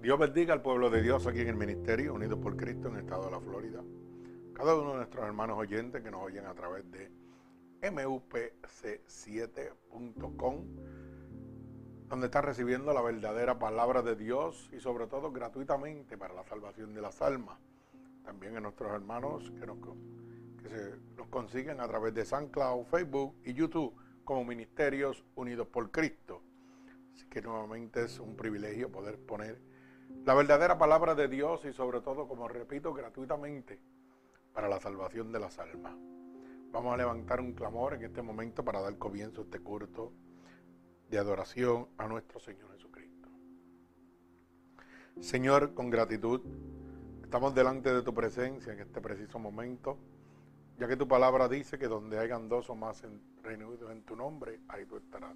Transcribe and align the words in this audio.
Dios 0.00 0.16
bendiga 0.16 0.54
al 0.54 0.62
pueblo 0.62 0.90
de 0.90 1.02
Dios 1.02 1.26
aquí 1.26 1.40
en 1.40 1.48
el 1.48 1.56
Ministerio 1.56 2.14
Unidos 2.14 2.38
por 2.38 2.56
Cristo 2.56 2.86
en 2.86 2.94
el 2.94 3.00
estado 3.00 3.24
de 3.24 3.32
la 3.32 3.40
Florida. 3.40 3.82
Cada 4.54 4.76
uno 4.76 4.92
de 4.92 4.98
nuestros 4.98 5.26
hermanos 5.26 5.58
oyentes 5.58 6.00
que 6.02 6.10
nos 6.12 6.22
oyen 6.22 6.46
a 6.46 6.54
través 6.54 6.88
de 6.92 7.10
mupc7.com, 7.82 10.64
donde 12.06 12.26
están 12.26 12.44
recibiendo 12.44 12.92
la 12.92 13.02
verdadera 13.02 13.58
palabra 13.58 14.02
de 14.02 14.14
Dios 14.14 14.70
y 14.72 14.78
sobre 14.78 15.08
todo 15.08 15.32
gratuitamente 15.32 16.16
para 16.16 16.32
la 16.32 16.44
salvación 16.44 16.94
de 16.94 17.02
las 17.02 17.20
almas. 17.20 17.58
También 18.24 18.56
a 18.56 18.60
nuestros 18.60 18.92
hermanos 18.92 19.50
que 19.58 19.66
nos, 19.66 19.78
que 20.62 20.68
se, 20.68 20.94
nos 21.16 21.26
consiguen 21.26 21.80
a 21.80 21.88
través 21.88 22.14
de 22.14 22.24
SoundCloud, 22.24 22.84
Facebook 22.84 23.34
y 23.44 23.52
YouTube 23.52 23.96
como 24.24 24.44
Ministerios 24.44 25.24
Unidos 25.34 25.66
por 25.66 25.90
Cristo. 25.90 26.40
Así 27.14 27.26
que 27.26 27.42
nuevamente 27.42 28.04
es 28.04 28.20
un 28.20 28.36
privilegio 28.36 28.92
poder 28.92 29.18
poner 29.18 29.58
la 30.24 30.34
verdadera 30.34 30.78
palabra 30.78 31.14
de 31.14 31.28
Dios 31.28 31.64
y 31.64 31.72
sobre 31.72 32.00
todo, 32.00 32.28
como 32.28 32.48
repito, 32.48 32.92
gratuitamente 32.92 33.80
para 34.52 34.68
la 34.68 34.80
salvación 34.80 35.32
de 35.32 35.40
las 35.40 35.58
almas. 35.58 35.94
Vamos 36.70 36.92
a 36.92 36.96
levantar 36.96 37.40
un 37.40 37.52
clamor 37.52 37.94
en 37.94 38.04
este 38.04 38.22
momento 38.22 38.64
para 38.64 38.80
dar 38.80 38.96
comienzo 38.98 39.40
a 39.40 39.44
este 39.44 39.60
culto 39.60 40.12
de 41.08 41.18
adoración 41.18 41.88
a 41.96 42.06
nuestro 42.06 42.40
Señor 42.40 42.70
Jesucristo. 42.72 43.28
Señor, 45.20 45.74
con 45.74 45.88
gratitud, 45.88 46.42
estamos 47.22 47.54
delante 47.54 47.92
de 47.92 48.02
tu 48.02 48.12
presencia 48.12 48.72
en 48.72 48.80
este 48.80 49.00
preciso 49.00 49.38
momento, 49.38 49.98
ya 50.78 50.86
que 50.86 50.96
tu 50.96 51.08
palabra 51.08 51.48
dice 51.48 51.78
que 51.78 51.88
donde 51.88 52.18
hayan 52.18 52.48
dos 52.48 52.68
o 52.68 52.74
más 52.74 53.02
reunidos 53.42 53.90
en 53.90 54.02
tu 54.02 54.14
nombre, 54.14 54.60
ahí 54.68 54.84
tú 54.84 54.96
estarás 54.98 55.34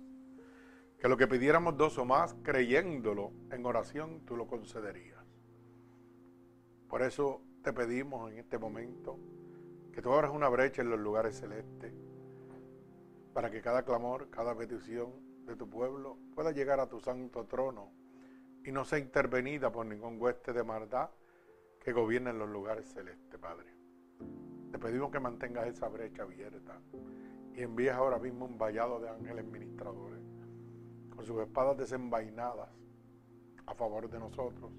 que 1.02 1.08
lo 1.08 1.16
que 1.16 1.26
pidiéramos 1.26 1.76
dos 1.76 1.98
o 1.98 2.04
más, 2.04 2.36
creyéndolo 2.44 3.32
en 3.50 3.66
oración, 3.66 4.20
tú 4.24 4.36
lo 4.36 4.46
concederías. 4.46 5.18
Por 6.88 7.02
eso 7.02 7.42
te 7.64 7.72
pedimos 7.72 8.30
en 8.30 8.38
este 8.38 8.56
momento 8.56 9.18
que 9.92 10.00
tú 10.00 10.12
abras 10.12 10.30
una 10.30 10.48
brecha 10.48 10.80
en 10.80 10.90
los 10.90 11.00
lugares 11.00 11.40
celestes 11.40 11.92
para 13.34 13.50
que 13.50 13.60
cada 13.60 13.82
clamor, 13.84 14.30
cada 14.30 14.56
petición 14.56 15.10
de 15.44 15.56
tu 15.56 15.68
pueblo 15.68 16.18
pueda 16.36 16.52
llegar 16.52 16.78
a 16.78 16.88
tu 16.88 17.00
santo 17.00 17.46
trono 17.46 17.90
y 18.64 18.70
no 18.70 18.84
sea 18.84 19.00
intervenida 19.00 19.72
por 19.72 19.84
ningún 19.84 20.22
hueste 20.22 20.52
de 20.52 20.62
maldad 20.62 21.10
que 21.80 21.92
gobierne 21.92 22.30
en 22.30 22.38
los 22.38 22.48
lugares 22.48 22.86
celestes, 22.86 23.40
Padre. 23.40 23.74
Te 24.70 24.78
pedimos 24.78 25.10
que 25.10 25.18
mantengas 25.18 25.66
esa 25.66 25.88
brecha 25.88 26.22
abierta 26.22 26.80
y 27.56 27.62
envíes 27.62 27.92
ahora 27.92 28.20
mismo 28.20 28.44
un 28.44 28.56
vallado 28.56 29.00
de 29.00 29.08
ángeles 29.08 29.44
ministradores 29.46 30.21
con 31.22 31.26
sus 31.36 31.40
espadas 31.40 31.76
desenvainadas 31.76 32.68
a 33.66 33.74
favor 33.74 34.10
de 34.10 34.18
nosotros, 34.18 34.72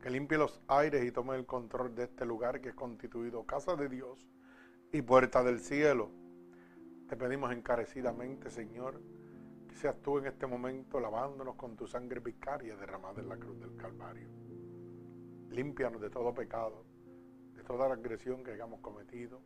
que 0.00 0.08
limpie 0.08 0.38
los 0.38 0.62
aires 0.66 1.04
y 1.04 1.12
tome 1.12 1.36
el 1.36 1.44
control 1.44 1.94
de 1.94 2.04
este 2.04 2.24
lugar 2.24 2.62
que 2.62 2.70
es 2.70 2.74
constituido 2.74 3.44
casa 3.44 3.76
de 3.76 3.90
Dios 3.90 4.26
y 4.92 5.02
puerta 5.02 5.42
del 5.44 5.60
cielo. 5.60 6.10
Te 7.06 7.18
pedimos 7.18 7.52
encarecidamente, 7.52 8.48
Señor, 8.48 8.98
que 9.68 9.74
seas 9.74 10.00
tú 10.00 10.16
en 10.16 10.28
este 10.28 10.46
momento 10.46 11.00
lavándonos 11.00 11.56
con 11.56 11.76
tu 11.76 11.86
sangre 11.86 12.20
vicaria 12.20 12.74
derramada 12.74 13.20
en 13.20 13.28
la 13.28 13.36
cruz 13.36 13.60
del 13.60 13.76
Calvario. 13.76 14.28
Límpianos 15.50 16.00
de 16.00 16.08
todo 16.08 16.32
pecado, 16.32 16.82
de 17.54 17.62
toda 17.62 17.92
agresión 17.92 18.42
que 18.42 18.52
hayamos 18.52 18.80
cometido, 18.80 19.42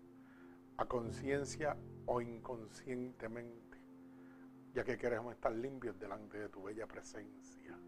a 0.76 0.84
conciencia 0.84 1.76
o 2.06 2.20
inconscientemente 2.20 3.71
ya 4.74 4.84
que 4.84 4.96
queremos 4.96 5.34
estar 5.34 5.52
limpios 5.52 5.98
delante 5.98 6.38
de 6.38 6.48
tu 6.48 6.62
bella 6.62 6.86
presencia, 6.86 7.78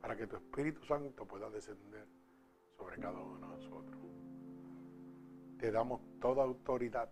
para 0.00 0.16
que 0.16 0.26
tu 0.26 0.36
Espíritu 0.36 0.82
Santo 0.84 1.26
pueda 1.26 1.50
descender 1.50 2.06
sobre 2.76 2.98
cada 2.98 3.20
uno 3.20 3.34
de 3.34 3.56
nosotros. 3.56 4.00
Te 5.58 5.70
damos 5.70 6.00
toda 6.20 6.42
autoridad 6.42 7.10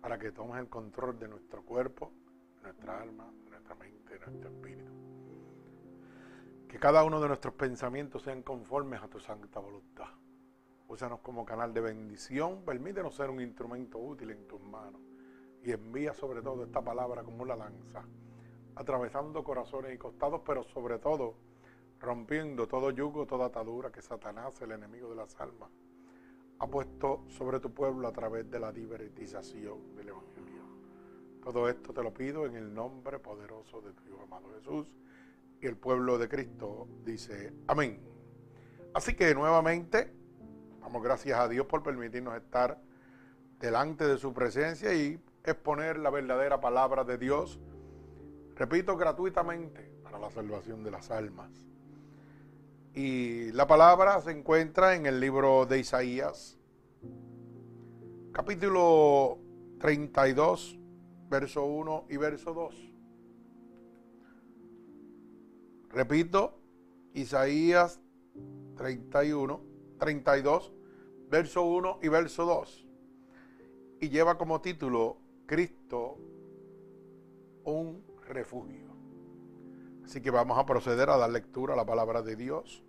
para 0.00 0.18
que 0.18 0.32
tomes 0.32 0.58
el 0.60 0.68
control 0.68 1.18
de 1.18 1.28
nuestro 1.28 1.64
cuerpo, 1.64 2.12
de 2.56 2.62
nuestra 2.64 3.00
alma, 3.00 3.32
de 3.44 3.50
nuestra 3.50 3.74
mente, 3.74 4.18
de 4.18 4.26
nuestro 4.26 4.50
espíritu. 4.50 4.92
Que 6.68 6.78
cada 6.78 7.04
uno 7.04 7.20
de 7.20 7.28
nuestros 7.28 7.54
pensamientos 7.54 8.22
sean 8.22 8.42
conformes 8.42 9.02
a 9.02 9.08
tu 9.08 9.18
santa 9.20 9.60
voluntad. 9.60 10.08
Úsanos 10.88 11.20
como 11.20 11.46
canal 11.46 11.72
de 11.72 11.80
bendición, 11.80 12.62
permítenos 12.64 13.14
ser 13.14 13.30
un 13.30 13.40
instrumento 13.40 13.98
útil 13.98 14.30
en 14.30 14.46
tus 14.46 14.60
manos 14.60 15.00
y 15.64 15.72
envía 15.72 16.12
sobre 16.12 16.42
todo 16.42 16.64
esta 16.64 16.82
palabra 16.82 17.22
como 17.22 17.42
una 17.42 17.56
lanza, 17.56 18.04
atravesando 18.76 19.42
corazones 19.42 19.94
y 19.94 19.98
costados, 19.98 20.42
pero 20.44 20.62
sobre 20.62 20.98
todo 20.98 21.34
rompiendo 22.00 22.68
todo 22.68 22.90
yugo, 22.90 23.26
toda 23.26 23.46
atadura 23.46 23.90
que 23.90 24.02
Satanás, 24.02 24.60
el 24.60 24.72
enemigo 24.72 25.08
de 25.08 25.16
las 25.16 25.40
almas, 25.40 25.70
ha 26.58 26.66
puesto 26.66 27.24
sobre 27.28 27.60
tu 27.60 27.72
pueblo 27.72 28.06
a 28.06 28.12
través 28.12 28.50
de 28.50 28.60
la 28.60 28.72
divertización 28.72 29.96
del 29.96 30.08
Evangelio. 30.08 30.62
Todo 31.42 31.68
esto 31.68 31.92
te 31.94 32.02
lo 32.02 32.12
pido 32.12 32.44
en 32.46 32.56
el 32.56 32.72
nombre 32.72 33.18
poderoso 33.18 33.80
de 33.80 33.92
tu 33.92 34.04
Hijo 34.04 34.22
amado 34.22 34.50
Jesús. 34.54 34.86
Y 35.60 35.66
el 35.66 35.76
pueblo 35.76 36.18
de 36.18 36.28
Cristo 36.28 36.86
dice 37.04 37.54
amén. 37.66 38.00
Así 38.92 39.14
que 39.14 39.34
nuevamente, 39.34 40.12
damos 40.80 41.02
gracias 41.02 41.38
a 41.38 41.48
Dios 41.48 41.66
por 41.66 41.82
permitirnos 41.82 42.36
estar 42.36 42.80
delante 43.58 44.06
de 44.06 44.18
su 44.18 44.32
presencia 44.32 44.94
y 44.94 45.18
exponer 45.44 45.98
la 45.98 46.10
verdadera 46.10 46.60
palabra 46.60 47.04
de 47.04 47.18
Dios, 47.18 47.60
repito, 48.56 48.96
gratuitamente 48.96 49.92
para 50.02 50.18
la 50.18 50.30
salvación 50.30 50.82
de 50.82 50.90
las 50.90 51.10
almas. 51.10 51.50
Y 52.94 53.52
la 53.52 53.66
palabra 53.66 54.20
se 54.20 54.30
encuentra 54.30 54.94
en 54.94 55.06
el 55.06 55.20
libro 55.20 55.66
de 55.66 55.80
Isaías, 55.80 56.56
capítulo 58.32 59.38
32, 59.80 60.78
verso 61.28 61.64
1 61.64 62.06
y 62.08 62.16
verso 62.16 62.54
2. 62.54 62.92
Repito, 65.90 66.58
Isaías 67.12 68.00
31, 68.76 69.60
32, 69.98 70.72
verso 71.30 71.62
1 71.64 71.98
y 72.02 72.08
verso 72.08 72.44
2. 72.44 72.86
Y 74.00 74.08
lleva 74.08 74.38
como 74.38 74.60
título 74.60 75.23
Cristo 75.46 76.18
un 77.64 78.04
refugio. 78.28 78.94
Así 80.04 80.20
que 80.20 80.30
vamos 80.30 80.58
a 80.58 80.66
proceder 80.66 81.10
a 81.10 81.16
dar 81.16 81.30
lectura 81.30 81.74
a 81.74 81.76
la 81.76 81.86
palabra 81.86 82.22
de 82.22 82.36
Dios, 82.36 82.82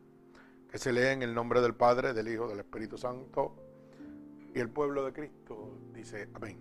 que 0.70 0.78
se 0.78 0.92
lee 0.92 1.14
en 1.14 1.24
el 1.24 1.34
nombre 1.34 1.62
del 1.62 1.74
Padre, 1.74 2.14
del 2.14 2.28
Hijo, 2.28 2.48
del 2.48 2.60
Espíritu 2.60 2.98
Santo. 2.98 3.56
Y 4.54 4.60
el 4.60 4.70
pueblo 4.70 5.06
de 5.06 5.14
Cristo 5.14 5.78
dice 5.94 6.30
amén. 6.34 6.60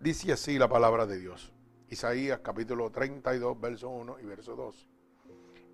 Dice 0.00 0.32
así 0.32 0.58
la 0.58 0.68
palabra 0.68 1.06
de 1.06 1.18
Dios. 1.18 1.52
Isaías 1.88 2.40
capítulo 2.40 2.90
32, 2.90 3.60
verso 3.60 3.90
1 3.90 4.20
y 4.20 4.24
verso 4.24 4.56
2. 4.56 4.88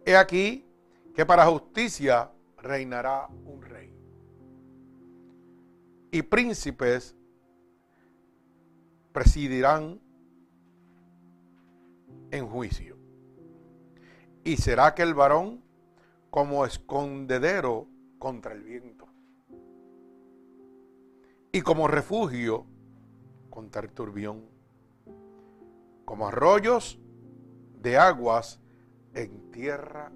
He 0.05 0.17
aquí 0.17 0.67
que 1.14 1.25
para 1.25 1.47
justicia 1.47 2.31
reinará 2.59 3.29
un 3.44 3.62
rey. 3.62 3.93
Y 6.11 6.23
príncipes 6.23 7.14
presidirán 9.19 10.00
en 12.31 12.47
juicio. 12.47 12.97
Y 14.44 14.59
será 14.59 14.94
que 14.94 15.03
el 15.03 15.12
varón 15.12 15.61
como 16.31 16.65
escondedero 16.65 17.88
contra 18.20 18.53
el 18.53 18.62
viento 18.62 19.09
y 21.50 21.62
como 21.62 21.88
refugio 21.88 22.65
contra 23.50 23.82
el 23.82 23.91
turbión, 23.91 24.44
como 26.05 26.29
arroyos 26.29 27.00
de 27.81 27.99
aguas 27.99 28.61
en 29.14 29.50
tierra 29.50 30.12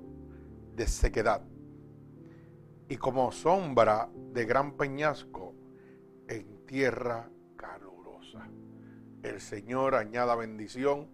de 0.76 0.86
sequedad 0.86 1.42
y 2.88 2.98
como 2.98 3.32
sombra 3.32 4.08
de 4.32 4.44
gran 4.44 4.76
peñasco 4.76 5.54
en 6.28 6.64
tierra 6.66 7.28
el 9.22 9.40
Señor 9.40 9.94
añada 9.94 10.34
bendición 10.34 11.08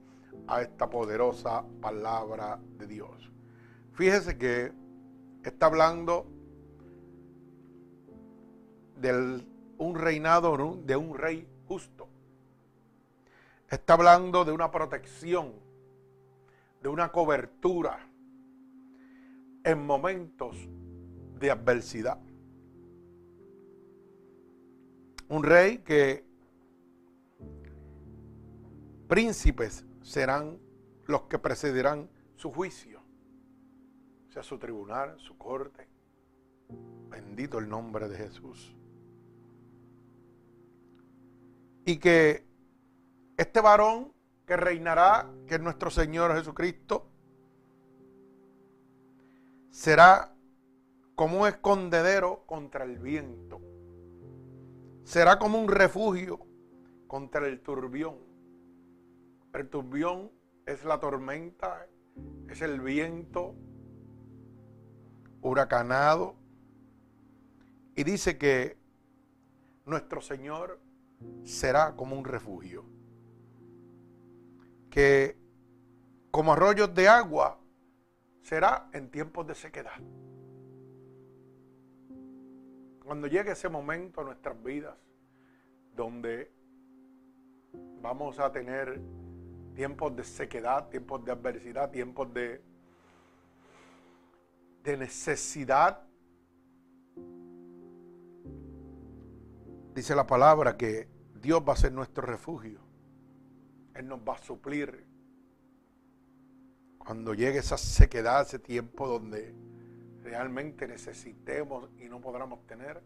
a 0.46 0.62
esta 0.62 0.88
poderosa 0.88 1.64
palabra 1.80 2.58
de 2.78 2.86
Dios. 2.86 3.30
Fíjese 3.92 4.38
que 4.38 4.72
está 5.44 5.66
hablando 5.66 6.26
de 8.96 9.42
un 9.78 9.94
reinado 9.94 10.56
de 10.84 10.96
un 10.96 11.16
rey 11.16 11.46
justo. 11.66 12.08
Está 13.70 13.94
hablando 13.94 14.44
de 14.44 14.52
una 14.52 14.70
protección, 14.70 15.52
de 16.82 16.88
una 16.88 17.12
cobertura 17.12 17.98
en 19.64 19.86
momentos 19.86 20.56
de 21.38 21.50
adversidad. 21.50 22.18
Un 25.28 25.42
rey 25.42 25.78
que 25.78 26.27
príncipes 29.08 29.84
serán 30.02 30.58
los 31.06 31.22
que 31.22 31.38
precedirán 31.38 32.08
su 32.36 32.52
juicio. 32.52 33.02
sea 34.28 34.42
su 34.42 34.58
tribunal, 34.58 35.18
su 35.18 35.36
corte. 35.36 35.88
Bendito 37.08 37.58
el 37.58 37.68
nombre 37.68 38.08
de 38.08 38.16
Jesús. 38.16 38.76
Y 41.86 41.98
que 41.98 42.46
este 43.38 43.60
varón 43.60 44.12
que 44.46 44.56
reinará, 44.56 45.30
que 45.46 45.54
es 45.54 45.60
nuestro 45.60 45.90
Señor 45.90 46.36
Jesucristo, 46.36 47.08
será 49.70 50.34
como 51.14 51.40
un 51.40 51.48
escondedero 51.48 52.44
contra 52.46 52.84
el 52.84 52.98
viento. 52.98 53.60
Será 55.04 55.38
como 55.38 55.58
un 55.58 55.68
refugio 55.68 56.38
contra 57.06 57.46
el 57.46 57.60
turbión. 57.60 58.27
El 59.58 59.68
turbión 59.68 60.30
es 60.66 60.84
la 60.84 61.00
tormenta, 61.00 61.84
es 62.48 62.62
el 62.62 62.80
viento 62.80 63.56
huracanado. 65.42 66.36
Y 67.96 68.04
dice 68.04 68.38
que 68.38 68.78
nuestro 69.84 70.20
Señor 70.20 70.78
será 71.42 71.96
como 71.96 72.16
un 72.16 72.24
refugio. 72.24 72.84
Que 74.90 75.36
como 76.30 76.52
arroyos 76.52 76.94
de 76.94 77.08
agua 77.08 77.58
será 78.42 78.88
en 78.92 79.10
tiempos 79.10 79.44
de 79.48 79.56
sequedad. 79.56 80.00
Cuando 83.04 83.26
llegue 83.26 83.50
ese 83.50 83.68
momento 83.68 84.20
en 84.20 84.26
nuestras 84.28 84.62
vidas 84.62 84.94
donde 85.96 86.48
vamos 88.00 88.38
a 88.38 88.52
tener 88.52 89.00
tiempos 89.78 90.16
de 90.16 90.24
sequedad, 90.24 90.88
tiempos 90.88 91.24
de 91.24 91.30
adversidad, 91.30 91.88
tiempos 91.92 92.34
de, 92.34 92.60
de 94.82 94.96
necesidad. 94.96 96.02
Dice 99.94 100.16
la 100.16 100.26
palabra 100.26 100.76
que 100.76 101.08
Dios 101.40 101.62
va 101.62 101.74
a 101.74 101.76
ser 101.76 101.92
nuestro 101.92 102.26
refugio. 102.26 102.80
Él 103.94 104.08
nos 104.08 104.18
va 104.18 104.34
a 104.34 104.38
suplir. 104.38 105.06
Cuando 106.98 107.32
llegue 107.32 107.60
esa 107.60 107.78
sequedad, 107.78 108.42
ese 108.42 108.58
tiempo 108.58 109.06
donde 109.06 109.54
realmente 110.24 110.88
necesitemos 110.88 111.88
y 112.00 112.08
no 112.08 112.20
podamos 112.20 112.66
tener, 112.66 113.00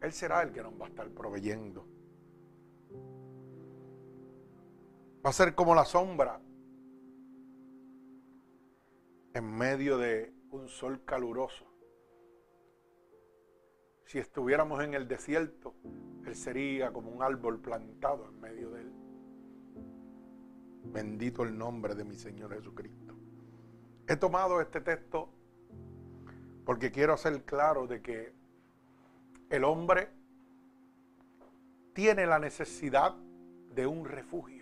Él 0.00 0.12
será 0.12 0.42
el 0.42 0.52
que 0.52 0.62
nos 0.62 0.80
va 0.80 0.86
a 0.86 0.90
estar 0.90 1.08
proveyendo. 1.08 1.95
Va 5.26 5.30
a 5.30 5.32
ser 5.32 5.56
como 5.56 5.74
la 5.74 5.84
sombra 5.84 6.38
en 9.34 9.58
medio 9.58 9.98
de 9.98 10.32
un 10.52 10.68
sol 10.68 11.02
caluroso. 11.04 11.66
Si 14.04 14.20
estuviéramos 14.20 14.84
en 14.84 14.94
el 14.94 15.08
desierto, 15.08 15.74
Él 16.24 16.36
sería 16.36 16.92
como 16.92 17.10
un 17.10 17.24
árbol 17.24 17.58
plantado 17.58 18.28
en 18.28 18.40
medio 18.40 18.70
de 18.70 18.82
él. 18.82 18.92
Bendito 20.84 21.42
el 21.42 21.58
nombre 21.58 21.96
de 21.96 22.04
mi 22.04 22.14
Señor 22.14 22.54
Jesucristo. 22.54 23.16
He 24.06 24.14
tomado 24.14 24.60
este 24.60 24.80
texto 24.80 25.28
porque 26.64 26.92
quiero 26.92 27.14
hacer 27.14 27.42
claro 27.42 27.88
de 27.88 28.00
que 28.00 28.32
el 29.50 29.64
hombre 29.64 30.08
tiene 31.94 32.26
la 32.26 32.38
necesidad 32.38 33.16
de 33.74 33.88
un 33.88 34.04
refugio. 34.04 34.55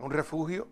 Un 0.00 0.10
refugio 0.10 0.68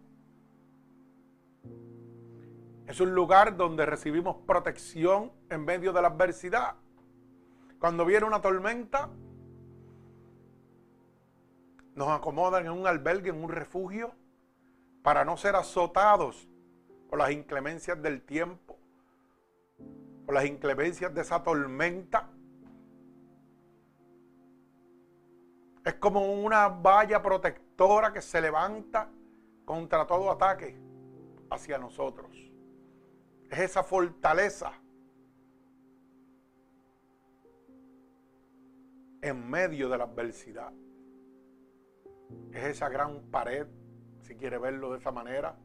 es 2.87 3.01
un 3.01 3.15
lugar 3.15 3.57
donde 3.57 3.85
recibimos 3.85 4.37
protección 4.47 5.33
en 5.51 5.65
medio 5.65 5.93
de 5.93 6.01
la 6.01 6.09
adversidad. 6.09 6.77
Cuando 7.81 8.05
viene 8.05 8.25
una 8.25 8.41
tormenta, 8.41 9.11
nos 11.97 12.09
acomodan 12.09 12.67
en 12.67 12.73
un 12.73 12.87
albergue, 12.87 13.31
en 13.31 13.43
un 13.43 13.51
refugio 13.51 14.13
para 15.03 15.25
no 15.25 15.37
ser 15.37 15.57
azotados 15.57 16.49
por 17.09 17.19
las 17.19 17.33
inclemencias 17.33 18.01
del 18.01 18.23
tiempo, 18.23 18.79
por 20.25 20.35
las 20.35 20.45
inclemencias 20.47 21.13
de 21.13 21.23
esa 21.23 21.43
tormenta. 21.43 22.31
Es 25.85 25.95
como 25.95 26.33
una 26.33 26.69
valla 26.69 27.21
protectora 27.23 28.13
que 28.13 28.23
se 28.23 28.41
levanta 28.41 29.09
contra 29.67 30.07
todo 30.07 30.31
ataque 30.31 30.79
hacia 31.51 31.77
nosotros. 31.77 32.31
Es 33.51 33.59
esa 33.59 33.83
fortaleza 33.83 34.73
en 39.21 39.51
medio 39.51 39.89
de 39.89 39.99
la 39.99 40.05
adversidad. 40.05 40.73
Es 42.53 42.65
esa 42.65 42.89
gran 42.89 43.21
pared 43.31 43.67
si 44.23 44.37
quiere 44.37 44.57
verlo 44.59 44.93
de 44.93 44.99
esa 44.99 45.13
manera, 45.13 45.57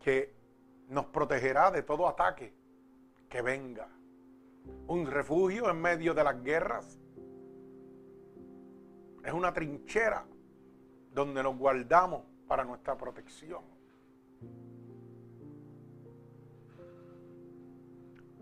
que 0.00 0.34
nos 0.88 1.06
protegerá 1.06 1.70
de 1.70 1.82
todo 1.82 2.08
ataque 2.08 2.54
que 3.28 3.40
venga. 3.40 3.88
Un 4.88 5.06
refugio 5.06 5.70
en 5.70 5.80
medio 5.80 6.12
de 6.12 6.24
las 6.24 6.42
guerras. 6.42 6.98
Es 9.24 9.32
una 9.32 9.52
trinchera 9.52 10.26
donde 11.12 11.42
nos 11.42 11.56
guardamos 11.56 12.22
para 12.46 12.64
nuestra 12.64 12.96
protección. 12.96 13.62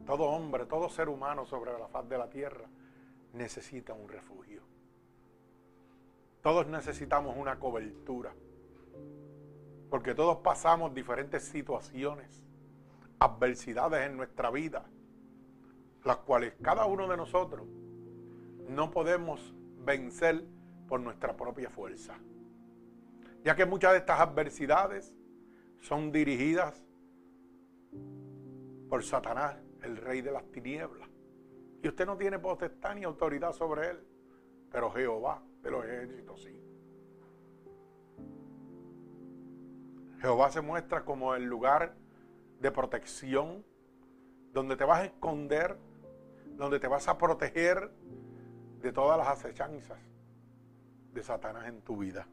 Todo 0.07 0.25
hombre, 0.25 0.67
todo 0.67 0.89
ser 0.89 1.09
humano 1.09 1.45
sobre 1.45 1.73
la 1.77 1.89
faz 1.89 2.09
de 2.09 2.17
la 2.17 2.31
tierra 2.31 2.69
necesita 3.33 3.93
un 3.93 4.09
refugio. 4.09 4.63
Todos 6.43 6.69
necesitamos 6.69 7.37
una 7.37 7.59
cobertura. 7.59 8.33
Porque 9.91 10.15
todos 10.15 10.39
pasamos 10.39 10.95
diferentes 10.95 11.45
situaciones, 11.45 12.45
adversidades 13.19 14.07
en 14.07 14.17
nuestra 14.17 14.51
vida, 14.51 14.85
las 16.05 16.19
cuales 16.19 16.55
cada 16.63 16.87
uno 16.87 17.09
de 17.09 17.17
nosotros 17.17 17.67
no 18.69 18.91
podemos 18.91 19.55
vencer 19.85 20.45
por 20.89 21.01
nuestra 21.01 21.37
propia 21.37 21.69
fuerza. 21.69 22.17
Ya 23.47 23.55
que 23.55 23.65
muchas 23.65 23.93
de 23.93 23.99
estas 23.99 24.19
adversidades 24.19 25.15
son 25.79 26.11
dirigidas 26.11 26.85
por 28.88 29.05
Satanás, 29.05 29.57
el 29.83 29.99
rey 29.99 30.21
de 30.21 30.33
las 30.33 30.50
tinieblas. 30.50 31.09
Y 31.81 31.87
usted 31.87 32.07
no 32.07 32.17
tiene 32.17 32.41
potestad 32.41 32.97
ni 32.97 33.05
autoridad 33.05 33.53
sobre 33.53 33.91
él, 33.91 34.05
pero 34.69 34.91
Jehová 34.91 35.45
de 35.62 35.71
los 35.71 35.85
ejércitos, 35.85 36.43
sí. 36.43 36.61
Jehová 40.21 40.50
se 40.50 40.61
muestra 40.61 41.05
como 41.05 41.37
el 41.37 41.45
lugar 41.45 41.95
de 42.59 42.73
protección, 42.73 43.65
donde 44.53 44.75
te 44.75 44.83
vas 44.83 45.03
a 45.03 45.05
esconder, 45.05 45.79
donde 46.57 46.81
te 46.81 46.88
vas 46.88 47.07
a 47.07 47.17
proteger 47.17 47.93
de 48.81 48.93
todas 48.93 49.17
las 49.17 49.29
acechanzas 49.29 50.00
de 51.12 51.23
Satanás 51.23 51.69
en 51.69 51.81
tu 51.83 51.99
vida. 51.99 52.26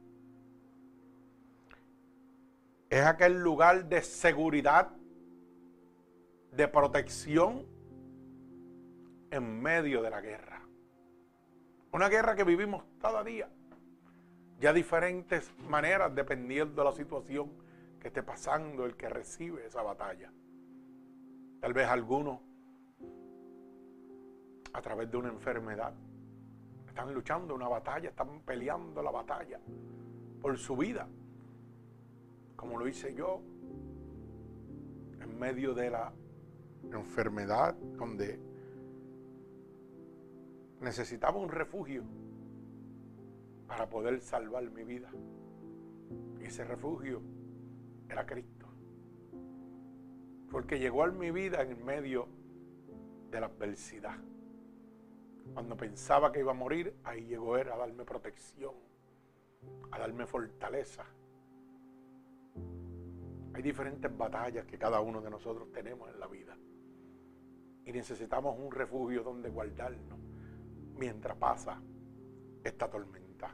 Es 2.93 3.03
aquel 3.07 3.41
lugar 3.41 3.85
de 3.85 4.03
seguridad, 4.03 4.91
de 6.51 6.67
protección 6.67 7.65
en 9.31 9.63
medio 9.63 10.03
de 10.03 10.11
la 10.11 10.21
guerra. 10.21 10.61
Una 11.91 12.07
guerra 12.07 12.35
que 12.35 12.43
vivimos 12.43 12.83
cada 13.01 13.23
día. 13.23 13.49
Ya 14.59 14.73
diferentes 14.73 15.51
maneras 15.67 16.13
dependiendo 16.13 16.83
de 16.83 16.87
la 16.87 16.95
situación 16.95 17.51
que 17.99 18.09
esté 18.09 18.21
pasando 18.21 18.85
el 18.85 18.95
que 18.95 19.09
recibe 19.09 19.65
esa 19.65 19.81
batalla. 19.81 20.31
Tal 21.61 21.73
vez 21.73 21.87
algunos 21.87 22.41
a 24.71 24.81
través 24.83 25.09
de 25.09 25.17
una 25.17 25.29
enfermedad 25.29 25.95
están 26.87 27.11
luchando 27.11 27.55
una 27.55 27.67
batalla, 27.67 28.09
están 28.09 28.41
peleando 28.41 29.01
la 29.01 29.09
batalla 29.09 29.59
por 30.39 30.55
su 30.59 30.77
vida, 30.77 31.07
como 32.63 32.79
lo 32.79 32.87
hice 32.87 33.13
yo 33.13 33.41
en 35.19 35.37
medio 35.37 35.73
de 35.73 35.89
la 35.89 36.13
enfermedad 36.93 37.75
donde 37.97 38.39
necesitaba 40.79 41.39
un 41.39 41.49
refugio 41.49 42.03
para 43.67 43.89
poder 43.89 44.21
salvar 44.21 44.63
mi 44.71 44.85
vida. 44.85 45.11
Y 46.39 46.45
ese 46.45 46.63
refugio 46.63 47.21
era 48.07 48.25
Cristo. 48.25 48.65
Porque 50.49 50.79
llegó 50.79 51.03
a 51.03 51.11
mi 51.11 51.31
vida 51.31 51.63
en 51.63 51.83
medio 51.83 52.29
de 53.29 53.41
la 53.41 53.47
adversidad. 53.47 54.15
Cuando 55.53 55.75
pensaba 55.75 56.31
que 56.31 56.39
iba 56.39 56.51
a 56.51 56.55
morir, 56.55 56.95
ahí 57.03 57.25
llegó 57.25 57.57
Él 57.57 57.69
a 57.69 57.75
darme 57.75 58.05
protección, 58.05 58.73
a 59.91 59.99
darme 59.99 60.25
fortaleza, 60.25 61.03
Hay 63.53 63.61
diferentes 63.61 64.15
batallas 64.17 64.65
que 64.65 64.77
cada 64.77 64.99
uno 64.99 65.21
de 65.21 65.29
nosotros 65.29 65.71
tenemos 65.71 66.09
en 66.09 66.19
la 66.19 66.27
vida. 66.27 66.57
Y 67.85 67.91
necesitamos 67.91 68.57
un 68.57 68.71
refugio 68.71 69.23
donde 69.23 69.49
guardarnos 69.49 70.19
mientras 70.97 71.37
pasa 71.37 71.81
esta 72.63 72.89
tormenta. 72.89 73.53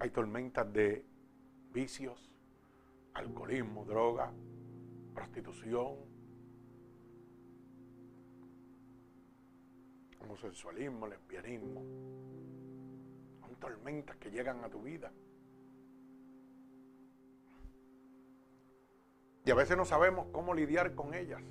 Hay 0.00 0.10
tormentas 0.10 0.70
de 0.72 1.06
vicios, 1.72 2.30
alcoholismo, 3.14 3.84
droga, 3.84 4.32
prostitución, 5.14 5.96
homosexualismo, 10.20 11.06
lesbianismo. 11.06 11.82
Son 13.40 13.54
tormentas 13.60 14.16
que 14.16 14.30
llegan 14.30 14.64
a 14.64 14.68
tu 14.68 14.82
vida. 14.82 15.12
Y 19.44 19.50
a 19.50 19.54
veces 19.54 19.76
no 19.76 19.84
sabemos 19.84 20.26
cómo 20.32 20.54
lidiar 20.54 20.94
con 20.94 21.14
ellas. 21.14 21.42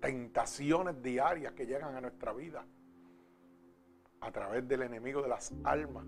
Tentaciones 0.00 1.02
diarias 1.02 1.52
que 1.52 1.66
llegan 1.66 1.96
a 1.96 2.00
nuestra 2.00 2.32
vida 2.32 2.64
a 4.20 4.30
través 4.30 4.66
del 4.68 4.82
enemigo 4.82 5.20
de 5.20 5.28
las 5.28 5.52
almas. 5.64 6.06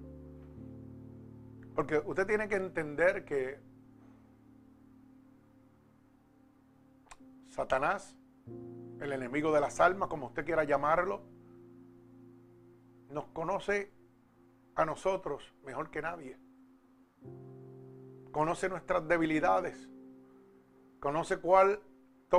Porque 1.74 1.98
usted 1.98 2.26
tiene 2.26 2.48
que 2.48 2.54
entender 2.54 3.24
que 3.24 3.58
Satanás, 7.48 8.16
el 9.00 9.12
enemigo 9.12 9.52
de 9.52 9.60
las 9.60 9.80
almas, 9.80 10.08
como 10.08 10.26
usted 10.26 10.44
quiera 10.44 10.62
llamarlo, 10.62 11.22
nos 13.10 13.26
conoce 13.26 13.92
a 14.76 14.84
nosotros 14.84 15.54
mejor 15.64 15.90
que 15.90 16.02
nadie. 16.02 16.38
Conoce 18.30 18.68
nuestras 18.68 19.06
debilidades. 19.06 19.88
Conoce 21.04 21.36
cuál 21.36 21.78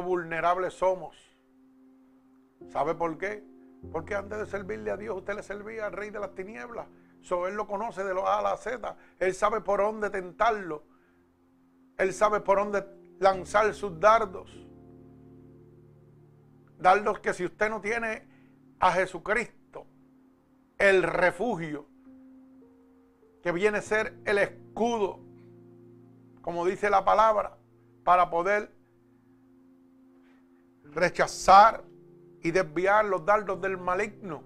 vulnerables 0.02 0.74
somos. 0.74 1.16
¿Sabe 2.70 2.96
por 2.96 3.18
qué? 3.18 3.44
Porque 3.92 4.16
antes 4.16 4.40
de 4.40 4.46
servirle 4.48 4.92
a 4.92 4.98
Dios, 4.98 5.18
usted 5.18 5.36
le 5.36 5.44
servía 5.44 5.86
al 5.86 5.94
rey 5.94 6.10
de 6.10 6.20
las 6.20 6.34
tinieblas. 6.34 6.88
So, 7.22 7.48
él 7.48 7.56
lo 7.56 7.68
conoce 7.68 8.04
de 8.04 8.14
los 8.14 8.24
A 8.24 8.40
a 8.40 8.42
la 8.42 8.58
Z. 8.58 8.96
Él 9.20 9.34
sabe 9.34 9.62
por 9.62 9.82
dónde 9.82 10.10
tentarlo. 10.10 10.84
Él 11.98 12.14
sabe 12.14 12.40
por 12.40 12.58
dónde 12.58 12.86
lanzar 13.20 13.74
sus 13.74 14.00
dardos. 14.00 14.52
Dardos 16.78 17.20
que 17.20 17.34
si 17.34 17.46
usted 17.46 17.70
no 17.70 17.82
tiene 17.82 18.28
a 18.80 18.92
Jesucristo, 18.92 19.86
el 20.78 21.04
refugio, 21.04 21.86
que 23.42 23.52
viene 23.52 23.78
a 23.78 23.82
ser 23.82 24.18
el 24.26 24.40
escudo, 24.40 25.20
como 26.42 26.66
dice 26.66 26.90
la 26.90 27.06
palabra, 27.06 27.58
para 28.06 28.30
poder 28.30 28.72
rechazar 30.84 31.84
y 32.44 32.52
desviar 32.52 33.04
los 33.04 33.26
dardos 33.26 33.60
del 33.60 33.78
maligno. 33.80 34.44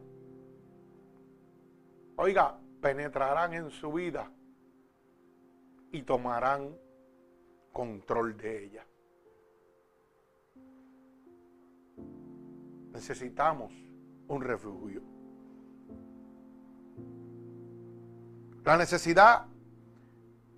Oiga, 2.15 2.57
penetrarán 2.81 3.53
en 3.53 3.69
su 3.69 3.91
vida 3.91 4.31
y 5.91 6.03
tomarán 6.03 6.73
control 7.73 8.37
de 8.37 8.63
ella. 8.63 8.85
Necesitamos 12.93 13.73
un 14.29 14.41
refugio. 14.41 15.01
La 18.63 18.77
necesidad 18.77 19.47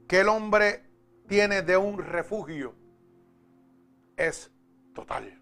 que 0.07 0.19
el 0.19 0.29
hombre 0.29 0.83
tiene 1.27 1.63
de 1.63 1.77
un 1.77 1.97
refugio 1.97 2.80
es 4.27 4.51
total. 4.93 5.41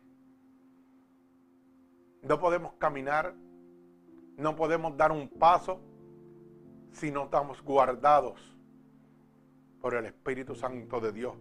No 2.21 2.39
podemos 2.39 2.73
caminar, 2.73 3.35
no 4.37 4.55
podemos 4.55 4.95
dar 4.95 5.11
un 5.11 5.27
paso 5.27 5.81
si 6.91 7.11
no 7.11 7.25
estamos 7.25 7.61
guardados 7.61 8.39
por 9.81 9.95
el 9.95 10.05
Espíritu 10.05 10.55
Santo 10.55 10.99
de 10.99 11.11
Dios, 11.11 11.35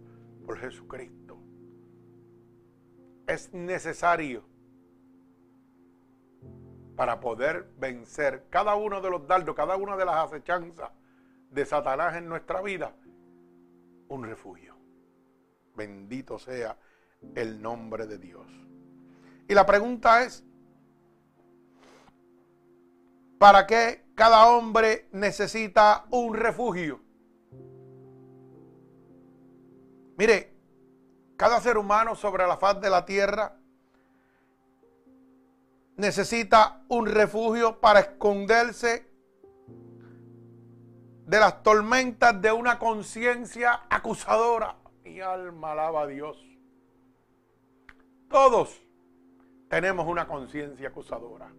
por 0.45 0.57
Jesucristo. 0.57 1.37
Es 3.27 3.53
necesario 3.53 4.43
para 6.95 7.19
poder 7.19 7.71
vencer 7.77 8.47
cada 8.49 8.75
uno 8.75 8.99
de 9.01 9.09
los 9.09 9.25
dardos, 9.27 9.55
cada 9.55 9.77
una 9.77 9.95
de 9.95 10.05
las 10.05 10.15
acechanzas 10.15 10.91
de 11.51 11.65
Satanás 11.65 12.15
en 12.15 12.27
nuestra 12.27 12.61
vida, 12.61 12.93
un 14.09 14.23
refugio. 14.23 14.75
Bendito 15.75 16.37
sea 16.37 16.77
el 17.35 17.61
nombre 17.61 18.07
de 18.07 18.17
Dios. 18.17 18.47
Y 19.47 19.53
la 19.53 19.65
pregunta 19.65 20.23
es, 20.23 20.45
¿Para 23.39 23.65
qué 23.65 24.03
cada 24.15 24.47
hombre 24.47 25.07
necesita 25.13 26.03
un 26.11 26.33
refugio? 26.33 26.99
Mire, 30.17 30.53
cada 31.37 31.61
ser 31.61 31.77
humano 31.77 32.15
sobre 32.15 32.45
la 32.45 32.57
faz 32.57 32.81
de 32.81 32.89
la 32.89 33.05
tierra 33.05 33.55
necesita 35.95 36.83
un 36.89 37.05
refugio 37.05 37.79
para 37.79 38.01
esconderse 38.01 39.09
de 41.25 41.39
las 41.39 41.63
tormentas 41.63 42.41
de 42.41 42.51
una 42.51 42.77
conciencia 42.77 43.83
acusadora. 43.89 44.75
Mi 45.05 45.21
alma 45.21 45.71
alaba 45.71 46.01
a 46.01 46.07
Dios. 46.07 46.37
Todos 48.29 48.79
tenemos 49.67 50.07
una 50.07 50.27
conciencia 50.27 50.89
acusadora. 50.89 51.51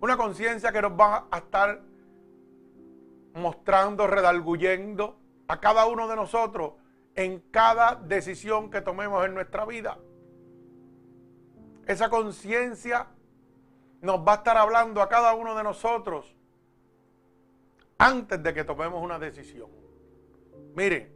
Una 0.00 0.16
conciencia 0.16 0.70
que 0.70 0.82
nos 0.82 0.92
va 0.92 1.26
a 1.30 1.38
estar 1.38 1.82
mostrando, 3.34 4.06
redalguyendo 4.06 5.18
a 5.48 5.60
cada 5.60 5.86
uno 5.86 6.08
de 6.08 6.16
nosotros 6.16 6.74
en 7.14 7.40
cada 7.50 7.96
decisión 7.96 8.70
que 8.70 8.80
tomemos 8.80 9.24
en 9.24 9.34
nuestra 9.34 9.64
vida. 9.64 9.98
Esa 11.86 12.08
conciencia 12.08 13.08
nos 14.00 14.20
va 14.20 14.32
a 14.32 14.36
estar 14.36 14.56
hablando 14.56 15.02
a 15.02 15.08
cada 15.08 15.34
uno 15.34 15.56
de 15.56 15.62
nosotros 15.62 16.34
antes 17.98 18.42
de 18.42 18.54
que 18.54 18.64
tomemos 18.64 19.02
una 19.02 19.18
decisión. 19.18 19.70
Mire, 20.74 21.12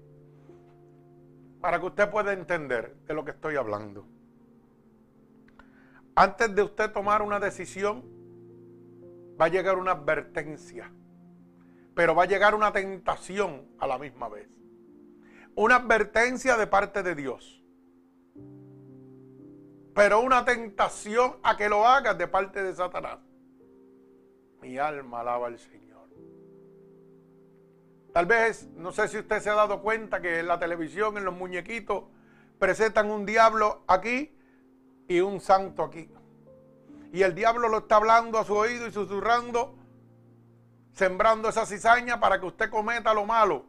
para 1.60 1.78
que 1.78 1.86
usted 1.86 2.10
pueda 2.10 2.32
entender 2.32 2.94
de 3.06 3.14
lo 3.14 3.24
que 3.24 3.30
estoy 3.30 3.56
hablando. 3.56 4.13
Antes 6.16 6.54
de 6.54 6.62
usted 6.62 6.92
tomar 6.92 7.22
una 7.22 7.40
decisión, 7.40 8.04
va 9.40 9.46
a 9.46 9.48
llegar 9.48 9.78
una 9.78 9.92
advertencia, 9.92 10.92
pero 11.94 12.14
va 12.14 12.22
a 12.22 12.26
llegar 12.26 12.54
una 12.54 12.72
tentación 12.72 13.66
a 13.78 13.86
la 13.86 13.98
misma 13.98 14.28
vez. 14.28 14.48
Una 15.56 15.76
advertencia 15.76 16.56
de 16.56 16.66
parte 16.66 17.02
de 17.02 17.14
Dios, 17.14 17.64
pero 19.94 20.20
una 20.20 20.44
tentación 20.44 21.36
a 21.42 21.56
que 21.56 21.68
lo 21.68 21.86
hagas 21.86 22.18
de 22.18 22.28
parte 22.28 22.62
de 22.62 22.74
Satanás. 22.74 23.18
Mi 24.60 24.78
alma 24.78 25.20
alaba 25.20 25.48
al 25.48 25.58
Señor. 25.58 26.08
Tal 28.12 28.26
vez, 28.26 28.68
no 28.76 28.92
sé 28.92 29.08
si 29.08 29.18
usted 29.18 29.40
se 29.40 29.50
ha 29.50 29.54
dado 29.54 29.82
cuenta 29.82 30.20
que 30.20 30.40
en 30.40 30.48
la 30.48 30.58
televisión, 30.58 31.16
en 31.16 31.24
los 31.24 31.34
muñequitos, 31.34 32.04
presentan 32.58 33.10
un 33.10 33.26
diablo 33.26 33.82
aquí 33.86 34.33
y 35.08 35.20
un 35.20 35.40
santo 35.40 35.82
aquí. 35.82 36.10
Y 37.12 37.22
el 37.22 37.34
diablo 37.34 37.68
lo 37.68 37.78
está 37.78 37.96
hablando 37.96 38.38
a 38.38 38.44
su 38.44 38.54
oído 38.54 38.86
y 38.86 38.92
susurrando, 38.92 39.76
sembrando 40.92 41.48
esa 41.48 41.66
cizaña 41.66 42.18
para 42.18 42.40
que 42.40 42.46
usted 42.46 42.70
cometa 42.70 43.14
lo 43.14 43.24
malo. 43.24 43.66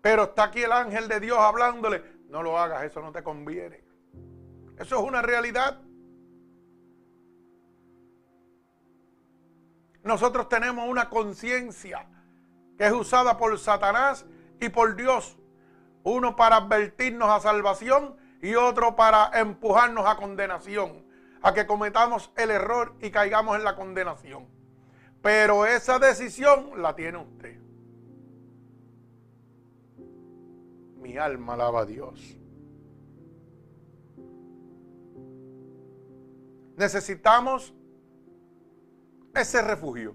Pero 0.00 0.24
está 0.24 0.44
aquí 0.44 0.62
el 0.62 0.72
ángel 0.72 1.08
de 1.08 1.20
Dios 1.20 1.38
hablándole, 1.38 2.02
no 2.28 2.42
lo 2.42 2.58
hagas, 2.58 2.84
eso 2.84 3.00
no 3.00 3.12
te 3.12 3.22
conviene. 3.22 3.84
Eso 4.76 4.98
es 4.98 5.02
una 5.02 5.22
realidad. 5.22 5.80
Nosotros 10.02 10.48
tenemos 10.48 10.88
una 10.88 11.08
conciencia 11.08 12.06
que 12.76 12.86
es 12.86 12.92
usada 12.92 13.38
por 13.38 13.56
Satanás 13.58 14.26
y 14.60 14.68
por 14.68 14.96
Dios. 14.96 15.38
Uno 16.02 16.34
para 16.34 16.56
advertirnos 16.56 17.28
a 17.28 17.38
salvación 17.38 18.16
y 18.42 18.56
otro 18.56 18.96
para 18.96 19.30
empujarnos 19.40 20.04
a 20.04 20.16
condenación 20.16 21.06
a 21.42 21.54
que 21.54 21.66
cometamos 21.66 22.30
el 22.36 22.50
error 22.50 22.94
y 23.00 23.10
caigamos 23.10 23.56
en 23.56 23.64
la 23.64 23.76
condenación. 23.76 24.46
Pero 25.22 25.64
esa 25.64 25.98
decisión 25.98 26.82
la 26.82 26.94
tiene 26.94 27.18
usted. 27.18 27.58
Mi 30.96 31.16
alma 31.16 31.54
alaba 31.54 31.80
a 31.80 31.86
Dios. 31.86 32.36
Necesitamos 36.76 37.72
ese 39.34 39.62
refugio 39.62 40.14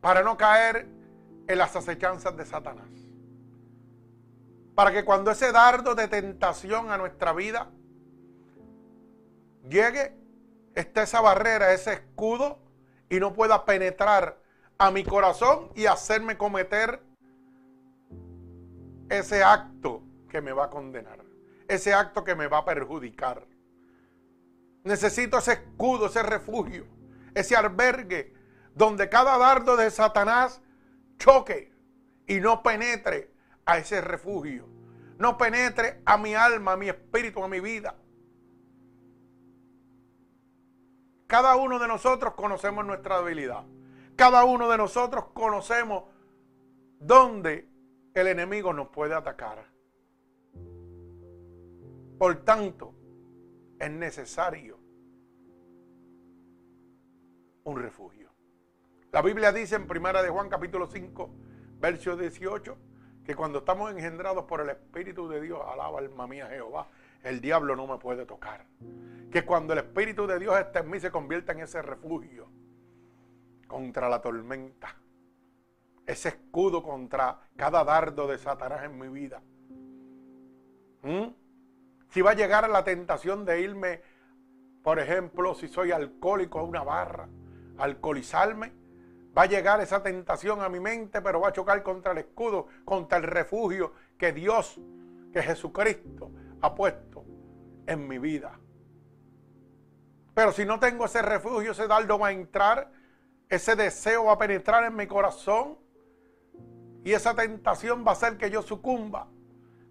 para 0.00 0.22
no 0.22 0.36
caer 0.36 0.88
en 1.46 1.58
las 1.58 1.74
acechanzas 1.74 2.36
de 2.36 2.44
Satanás. 2.44 2.95
Para 4.76 4.92
que 4.92 5.06
cuando 5.06 5.30
ese 5.30 5.52
dardo 5.52 5.94
de 5.94 6.06
tentación 6.06 6.90
a 6.90 6.98
nuestra 6.98 7.32
vida 7.32 7.70
llegue, 9.66 10.14
esté 10.74 11.02
esa 11.02 11.22
barrera, 11.22 11.72
ese 11.72 11.94
escudo 11.94 12.58
y 13.08 13.18
no 13.18 13.32
pueda 13.32 13.64
penetrar 13.64 14.38
a 14.76 14.90
mi 14.90 15.02
corazón 15.02 15.70
y 15.74 15.86
hacerme 15.86 16.36
cometer 16.36 17.02
ese 19.08 19.42
acto 19.42 20.02
que 20.28 20.42
me 20.42 20.52
va 20.52 20.66
a 20.66 20.70
condenar, 20.70 21.24
ese 21.68 21.94
acto 21.94 22.22
que 22.22 22.34
me 22.34 22.46
va 22.46 22.58
a 22.58 22.64
perjudicar. 22.66 23.46
Necesito 24.84 25.38
ese 25.38 25.54
escudo, 25.54 26.08
ese 26.08 26.22
refugio, 26.22 26.86
ese 27.34 27.56
albergue 27.56 28.34
donde 28.74 29.08
cada 29.08 29.38
dardo 29.38 29.74
de 29.74 29.90
Satanás 29.90 30.60
choque 31.16 31.72
y 32.26 32.40
no 32.40 32.62
penetre 32.62 33.35
a 33.66 33.78
ese 33.78 34.00
refugio, 34.00 34.66
no 35.18 35.36
penetre 35.36 36.00
a 36.04 36.16
mi 36.16 36.34
alma, 36.34 36.72
a 36.72 36.76
mi 36.76 36.88
espíritu, 36.88 37.42
a 37.42 37.48
mi 37.48 37.60
vida. 37.60 37.96
Cada 41.26 41.56
uno 41.56 41.78
de 41.78 41.88
nosotros 41.88 42.34
conocemos 42.34 42.86
nuestra 42.86 43.18
debilidad. 43.18 43.64
Cada 44.14 44.44
uno 44.44 44.70
de 44.70 44.78
nosotros 44.78 45.26
conocemos 45.34 46.04
dónde 47.00 47.68
el 48.14 48.28
enemigo 48.28 48.72
nos 48.72 48.88
puede 48.88 49.14
atacar. 49.14 49.66
Por 52.18 52.36
tanto, 52.44 52.94
es 53.78 53.90
necesario 53.90 54.78
un 57.64 57.82
refugio. 57.82 58.30
La 59.12 59.20
Biblia 59.22 59.52
dice 59.52 59.74
en 59.74 59.86
Primera 59.86 60.22
de 60.22 60.28
Juan 60.28 60.48
capítulo 60.48 60.86
5, 60.86 61.30
verso 61.80 62.16
18, 62.16 62.76
que 63.26 63.34
cuando 63.34 63.58
estamos 63.58 63.90
engendrados 63.90 64.44
por 64.44 64.60
el 64.60 64.70
Espíritu 64.70 65.28
de 65.28 65.40
Dios, 65.40 65.60
alaba 65.66 65.98
alma 65.98 66.28
mía 66.28 66.46
Jehová, 66.46 66.86
el 67.24 67.40
diablo 67.40 67.74
no 67.74 67.88
me 67.88 67.98
puede 67.98 68.24
tocar. 68.24 68.64
Que 69.32 69.44
cuando 69.44 69.72
el 69.72 69.80
Espíritu 69.80 70.28
de 70.28 70.38
Dios 70.38 70.56
está 70.56 70.78
en 70.78 70.90
mí 70.90 71.00
se 71.00 71.10
convierta 71.10 71.50
en 71.50 71.58
ese 71.58 71.82
refugio 71.82 72.46
contra 73.66 74.08
la 74.08 74.22
tormenta. 74.22 74.94
Ese 76.06 76.28
escudo 76.28 76.84
contra 76.84 77.40
cada 77.56 77.82
dardo 77.82 78.28
de 78.28 78.38
Satanás 78.38 78.84
en 78.84 78.96
mi 78.96 79.08
vida. 79.08 79.42
¿Mm? 81.02 81.26
Si 82.10 82.22
va 82.22 82.30
a 82.30 82.34
llegar 82.34 82.70
la 82.70 82.84
tentación 82.84 83.44
de 83.44 83.60
irme, 83.60 84.02
por 84.84 85.00
ejemplo, 85.00 85.56
si 85.56 85.66
soy 85.66 85.90
alcohólico 85.90 86.60
a 86.60 86.62
una 86.62 86.84
barra, 86.84 87.28
alcoholizarme, 87.76 88.72
va 89.36 89.42
a 89.42 89.46
llegar 89.46 89.80
esa 89.80 90.02
tentación 90.02 90.62
a 90.62 90.68
mi 90.68 90.80
mente, 90.80 91.20
pero 91.20 91.40
va 91.40 91.48
a 91.48 91.52
chocar 91.52 91.82
contra 91.82 92.12
el 92.12 92.18
escudo, 92.18 92.66
contra 92.84 93.18
el 93.18 93.24
refugio 93.24 93.92
que 94.18 94.32
Dios, 94.32 94.80
que 95.32 95.42
Jesucristo 95.42 96.30
ha 96.62 96.74
puesto 96.74 97.24
en 97.86 98.08
mi 98.08 98.18
vida. 98.18 98.58
Pero 100.34 100.52
si 100.52 100.64
no 100.64 100.78
tengo 100.78 101.04
ese 101.04 101.22
refugio, 101.22 101.72
ese 101.72 101.86
dardo 101.86 102.18
va 102.18 102.28
a 102.28 102.32
entrar, 102.32 102.90
ese 103.48 103.76
deseo 103.76 104.24
va 104.24 104.32
a 104.32 104.38
penetrar 104.38 104.84
en 104.84 104.96
mi 104.96 105.06
corazón 105.06 105.78
y 107.04 107.12
esa 107.12 107.34
tentación 107.34 108.04
va 108.06 108.10
a 108.10 108.12
hacer 108.12 108.36
que 108.36 108.50
yo 108.50 108.62
sucumba, 108.62 109.28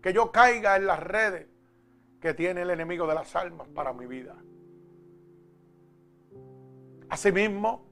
que 0.02 0.12
yo 0.12 0.32
caiga 0.32 0.76
en 0.76 0.86
las 0.88 1.00
redes 1.00 1.48
que 2.20 2.34
tiene 2.34 2.64
el 2.64 2.72
enemigo 2.72 3.08
de 3.08 3.16
las 3.16 3.36
almas 3.36 3.68
para 3.70 3.94
mi 3.94 4.06
vida. 4.06 4.36
Asimismo, 7.10 7.85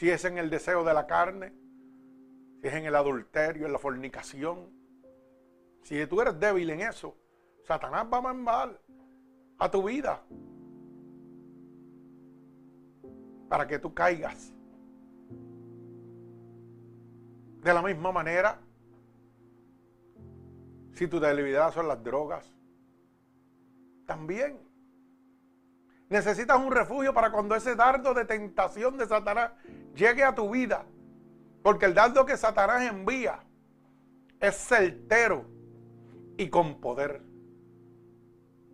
si 0.00 0.08
es 0.08 0.24
en 0.24 0.38
el 0.38 0.48
deseo 0.48 0.82
de 0.82 0.94
la 0.94 1.06
carne, 1.06 1.52
si 2.62 2.68
es 2.68 2.72
en 2.72 2.86
el 2.86 2.94
adulterio, 2.94 3.66
en 3.66 3.72
la 3.74 3.78
fornicación, 3.78 4.72
si 5.82 6.06
tú 6.06 6.22
eres 6.22 6.40
débil 6.40 6.70
en 6.70 6.80
eso, 6.80 7.14
Satanás 7.64 8.06
va 8.10 8.16
a 8.16 8.22
mandar 8.22 8.80
a 9.58 9.70
tu 9.70 9.82
vida 9.82 10.24
para 13.50 13.66
que 13.66 13.78
tú 13.78 13.92
caigas. 13.92 14.54
De 17.62 17.74
la 17.74 17.82
misma 17.82 18.10
manera, 18.10 18.58
si 20.94 21.08
tu 21.08 21.20
debilidad 21.20 21.74
son 21.74 21.88
las 21.88 22.02
drogas, 22.02 22.50
también 24.06 24.58
necesitas 26.10 26.58
un 26.58 26.72
refugio 26.72 27.14
para 27.14 27.30
cuando 27.30 27.54
ese 27.54 27.74
dardo 27.74 28.12
de 28.12 28.26
tentación 28.26 28.98
de 28.98 29.06
Satanás 29.06 29.52
llegue 29.94 30.24
a 30.24 30.34
tu 30.34 30.50
vida. 30.50 30.84
Porque 31.62 31.86
el 31.86 31.94
dardo 31.94 32.26
que 32.26 32.36
Satanás 32.36 32.82
envía 32.82 33.40
es 34.40 34.56
certero 34.56 35.46
y 36.36 36.50
con 36.50 36.80
poder. 36.80 37.22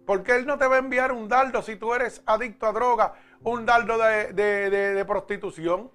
Porque 0.06 0.34
Él 0.34 0.46
no 0.46 0.56
te 0.56 0.66
va 0.66 0.76
a 0.76 0.78
enviar 0.78 1.12
un 1.12 1.28
dardo 1.28 1.62
si 1.62 1.76
tú 1.76 1.92
eres 1.92 2.22
adicto 2.26 2.66
a 2.66 2.72
droga, 2.72 3.14
un 3.42 3.66
dardo 3.66 3.98
de, 3.98 5.04
prostitución, 5.06 5.90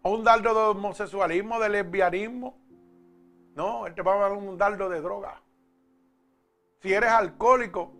o 0.00 0.10
un 0.10 0.24
dardo 0.24 0.54
de 0.54 0.78
homosexualismo, 0.78 1.60
de 1.60 1.68
lesbianismo. 1.68 2.58
No, 3.54 3.86
Él 3.86 3.94
te 3.94 4.02
va 4.02 4.14
a 4.14 4.28
dar 4.28 4.32
un 4.32 4.56
dardo 4.56 4.88
de 4.88 5.00
droga. 5.00 5.40
Si 6.80 6.92
eres 6.92 7.10
alcohólico, 7.10 7.92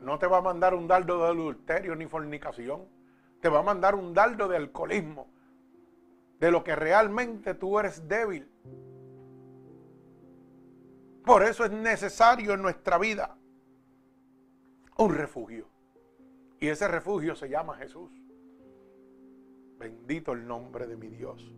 no 0.00 0.18
te 0.18 0.26
va 0.26 0.38
a 0.38 0.42
mandar 0.42 0.74
un 0.74 0.88
dardo 0.88 1.18
de 1.18 1.28
adulterio 1.28 1.94
ni 1.94 2.06
fornicación. 2.06 2.88
Te 3.40 3.48
va 3.48 3.60
a 3.60 3.62
mandar 3.62 3.94
un 3.94 4.12
dardo 4.12 4.48
de 4.48 4.56
alcoholismo, 4.56 5.28
de 6.38 6.50
lo 6.50 6.62
que 6.62 6.76
realmente 6.76 7.54
tú 7.54 7.78
eres 7.78 8.06
débil. 8.08 8.50
Por 11.24 11.42
eso 11.42 11.64
es 11.64 11.70
necesario 11.70 12.54
en 12.54 12.62
nuestra 12.62 12.98
vida 12.98 13.36
un 14.96 15.14
refugio. 15.14 15.66
Y 16.58 16.68
ese 16.68 16.88
refugio 16.88 17.34
se 17.34 17.48
llama 17.48 17.76
Jesús. 17.76 18.10
Bendito 19.78 20.32
el 20.32 20.46
nombre 20.46 20.86
de 20.86 20.96
mi 20.96 21.08
Dios. 21.08 21.54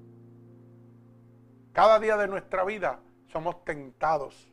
Cada 1.72 1.98
día 1.98 2.16
de 2.16 2.28
nuestra 2.28 2.64
vida 2.64 3.00
somos 3.26 3.64
tentados. 3.64 4.51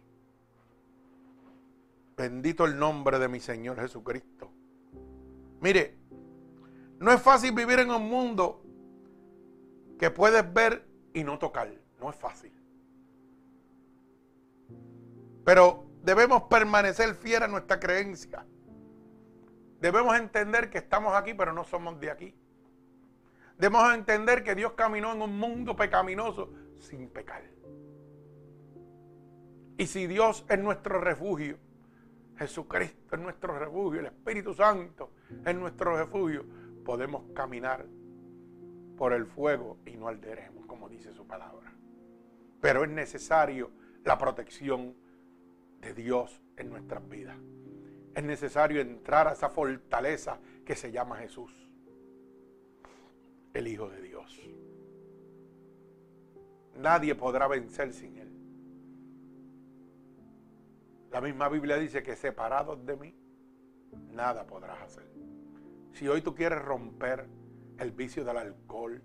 Bendito 2.20 2.66
el 2.66 2.78
nombre 2.78 3.18
de 3.18 3.30
mi 3.30 3.40
Señor 3.40 3.80
Jesucristo. 3.80 4.52
Mire, 5.62 5.96
no 7.00 7.14
es 7.14 7.22
fácil 7.22 7.54
vivir 7.54 7.80
en 7.80 7.92
un 7.92 8.10
mundo 8.10 8.62
que 9.98 10.12
puedes 10.12 10.54
ver 10.54 10.86
y 11.14 11.24
no 11.24 11.40
tocar. 11.40 11.72
No 11.98 12.10
es 12.10 12.18
fácil. 12.18 12.52
Pero 15.46 15.86
debemos 16.04 16.44
permanecer 16.44 17.16
fieles 17.16 17.44
a 17.44 17.48
nuestra 17.48 17.80
creencia. 17.80 18.46
Debemos 19.80 20.14
entender 20.18 20.70
que 20.70 20.80
estamos 20.80 21.16
aquí, 21.16 21.34
pero 21.34 21.54
no 21.54 21.64
somos 21.64 22.02
de 22.02 22.12
aquí. 22.12 22.36
Debemos 23.58 23.94
entender 23.94 24.44
que 24.44 24.56
Dios 24.56 24.74
caminó 24.74 25.14
en 25.14 25.22
un 25.22 25.40
mundo 25.40 25.74
pecaminoso 25.74 26.52
sin 26.80 27.08
pecar. 27.08 27.44
Y 29.78 29.88
si 29.88 30.06
Dios 30.06 30.46
es 30.50 30.60
nuestro 30.60 31.00
refugio, 31.00 31.58
Jesucristo 32.40 33.16
es 33.16 33.22
nuestro 33.22 33.60
refugio, 33.60 34.00
el 34.00 34.08
Espíritu 34.08 34.54
Santo 34.54 35.12
es 35.46 35.56
nuestro 35.56 35.96
refugio, 35.96 36.46
podemos 36.84 37.32
caminar 37.34 37.86
por 38.98 39.14
el 39.14 39.26
fuego 39.28 39.78
y 39.86 39.96
no 39.96 40.08
alderemos, 40.08 40.66
como 40.66 40.90
dice 40.90 41.14
su 41.14 41.28
palabra. 41.28 41.72
Pero 42.60 42.84
es 42.84 42.90
necesario 42.90 43.72
la 44.04 44.18
protección 44.18 44.96
de 45.80 45.94
Dios 45.94 46.42
en 46.58 46.70
nuestras 46.70 47.08
vidas 47.08 47.38
es 48.20 48.24
necesario 48.24 48.82
entrar 48.82 49.28
a 49.28 49.34
esa 49.34 49.50
fortaleza 49.50 50.40
que 50.66 50.76
se 50.76 50.92
llama 50.92 51.18
Jesús, 51.18 51.52
el 53.54 53.68
Hijo 53.68 53.90
de 53.90 54.02
Dios. 54.02 54.42
Nadie 56.76 57.16
podrá 57.16 57.48
vencer 57.48 57.94
sin 57.94 58.18
Él. 58.18 58.29
La 61.20 61.26
misma 61.26 61.50
Biblia 61.50 61.76
dice 61.76 62.02
que 62.02 62.16
separados 62.16 62.86
de 62.86 62.96
mí, 62.96 63.14
nada 64.14 64.48
podrás 64.48 64.82
hacer. 64.82 65.04
Si 65.92 66.08
hoy 66.08 66.22
tú 66.22 66.34
quieres 66.34 66.62
romper 66.62 67.28
el 67.78 67.92
vicio 67.92 68.24
del 68.24 68.38
alcohol, 68.38 69.04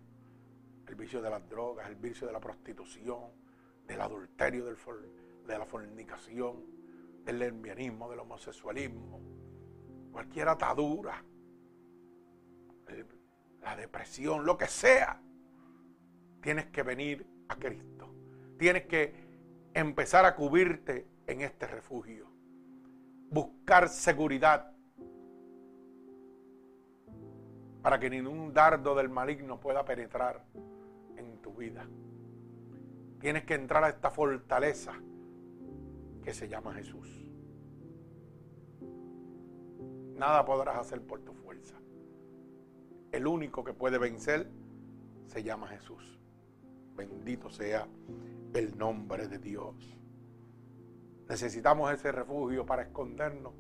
el 0.87 0.95
vicio 0.95 1.21
de 1.21 1.29
las 1.29 1.49
drogas, 1.49 1.89
el 1.89 1.97
vicio 1.97 2.29
de 2.29 2.33
la 2.33 2.39
prostitución, 2.39 3.33
del 3.89 4.01
adulterio, 4.01 4.65
de 4.65 5.59
la 5.59 5.67
fornicación, 5.67 6.65
del 7.25 7.41
lesbianismo, 7.41 8.09
del 8.09 8.21
homosexualismo, 8.21 9.21
cualquier 10.13 10.51
atadura, 10.51 11.21
la 13.61 13.75
depresión, 13.75 14.47
lo 14.47 14.57
que 14.57 14.69
sea, 14.69 15.21
tienes 16.41 16.67
que 16.67 16.85
venir 16.85 17.27
a 17.49 17.57
Cristo. 17.57 18.15
Tienes 18.57 18.87
que 18.87 19.13
empezar 19.75 20.25
a 20.25 20.37
cubrirte 20.37 21.13
en 21.27 21.41
este 21.41 21.67
refugio. 21.67 22.27
Buscar 23.31 23.89
seguridad 23.89 24.73
para 27.83 27.99
que 27.99 28.09
ningún 28.09 28.53
dardo 28.55 28.95
del 28.95 29.09
maligno 29.09 29.61
pueda 29.61 29.85
penetrar 29.85 30.45
en 31.17 31.43
tu 31.43 31.53
vida. 31.55 31.87
Tienes 33.21 33.45
que 33.45 33.55
entrar 33.55 33.85
a 33.85 33.89
esta 33.89 34.11
fortaleza 34.11 34.93
que 36.23 36.33
se 36.33 36.49
llama 36.49 36.75
Jesús. 36.75 37.31
Nada 40.17 40.45
podrás 40.45 40.77
hacer 40.77 41.03
por 41.03 41.21
tu 41.21 41.35
fuerza. 41.35 41.75
El 43.13 43.27
único 43.27 43.63
que 43.65 43.75
puede 43.75 43.99
vencer 43.99 44.49
se 45.27 45.43
llama 45.43 45.69
Jesús. 45.69 46.19
Bendito 46.97 47.51
sea 47.51 47.87
el 48.55 48.79
nombre 48.79 49.29
de 49.29 49.39
Dios. 49.39 49.99
Necesitamos 51.35 51.93
ese 51.93 52.13
refugio 52.13 52.65
para 52.65 52.83
escondernos 52.83 53.55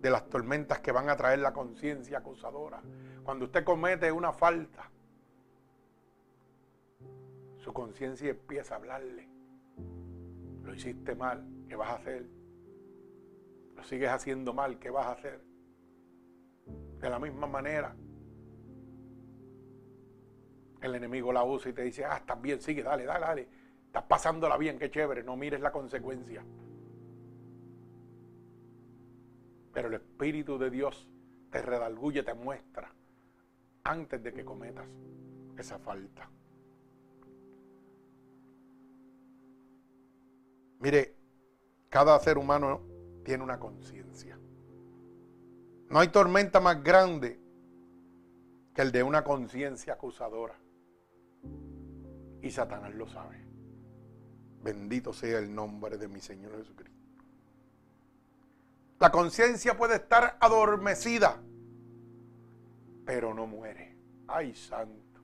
de 0.00 0.10
las 0.10 0.28
tormentas 0.28 0.80
que 0.80 0.90
van 0.90 1.08
a 1.08 1.14
traer 1.14 1.38
la 1.38 1.52
conciencia 1.52 2.18
acusadora. 2.18 2.82
Cuando 3.22 3.44
usted 3.44 3.62
comete 3.62 4.10
una 4.10 4.32
falta, 4.32 4.90
su 7.58 7.72
conciencia 7.72 8.30
empieza 8.30 8.74
a 8.74 8.78
hablarle. 8.78 9.28
Lo 10.64 10.74
hiciste 10.74 11.14
mal, 11.14 11.46
¿qué 11.68 11.76
vas 11.76 11.90
a 11.90 11.94
hacer? 11.94 12.26
Lo 13.76 13.84
sigues 13.84 14.10
haciendo 14.10 14.52
mal, 14.52 14.80
¿qué 14.80 14.90
vas 14.90 15.06
a 15.06 15.12
hacer? 15.12 15.40
De 16.98 17.08
la 17.08 17.20
misma 17.20 17.46
manera, 17.46 17.94
el 20.82 20.92
enemigo 20.92 21.32
la 21.32 21.44
usa 21.44 21.70
y 21.70 21.72
te 21.72 21.82
dice, 21.82 22.04
ah, 22.04 22.16
estás 22.16 22.42
bien, 22.42 22.60
sigue, 22.60 22.82
dale, 22.82 23.04
dale, 23.04 23.26
dale. 23.26 23.48
Estás 23.86 24.02
pasándola 24.08 24.56
bien, 24.56 24.76
qué 24.76 24.90
chévere, 24.90 25.22
no 25.22 25.36
mires 25.36 25.60
la 25.60 25.70
consecuencia. 25.70 26.44
Pero 29.74 29.88
el 29.88 29.94
Espíritu 29.94 30.56
de 30.56 30.70
Dios 30.70 31.08
te 31.50 31.60
redalguye, 31.60 32.22
te 32.22 32.32
muestra 32.32 32.94
antes 33.82 34.22
de 34.22 34.32
que 34.32 34.44
cometas 34.44 34.86
esa 35.58 35.78
falta. 35.78 36.30
Mire, 40.78 41.16
cada 41.88 42.18
ser 42.20 42.38
humano 42.38 42.82
tiene 43.24 43.42
una 43.42 43.58
conciencia. 43.58 44.38
No 45.90 45.98
hay 45.98 46.08
tormenta 46.08 46.60
más 46.60 46.82
grande 46.82 47.40
que 48.74 48.82
el 48.82 48.92
de 48.92 49.02
una 49.02 49.24
conciencia 49.24 49.94
acusadora. 49.94 50.58
Y 52.42 52.50
Satanás 52.50 52.94
lo 52.94 53.06
sabe. 53.06 53.44
Bendito 54.62 55.12
sea 55.12 55.38
el 55.38 55.54
nombre 55.54 55.96
de 55.96 56.08
mi 56.08 56.20
Señor 56.20 56.56
Jesucristo. 56.58 57.03
La 59.04 59.12
conciencia 59.12 59.76
puede 59.76 59.96
estar 59.96 60.38
adormecida, 60.40 61.38
pero 63.04 63.34
no 63.34 63.46
muere. 63.46 63.98
Ay, 64.26 64.54
santo, 64.54 65.20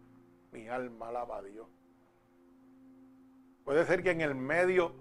mi 0.53 0.69
alma 0.69 1.09
alaba 1.09 1.39
a 1.39 1.43
Dios. 1.43 1.67
Puede 3.65 3.87
ser 3.87 4.03
que 4.03 4.11
en 4.11 4.21
el 4.21 4.35
medio 4.35 4.95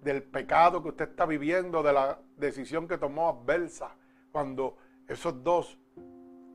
del 0.00 0.22
pecado 0.22 0.82
que 0.82 0.88
usted 0.88 1.10
está 1.10 1.26
viviendo, 1.26 1.82
de 1.82 1.92
la 1.92 2.18
decisión 2.38 2.88
que 2.88 2.96
tomó 2.96 3.28
adversa, 3.28 3.94
cuando 4.32 4.78
esos 5.06 5.44
dos, 5.44 5.78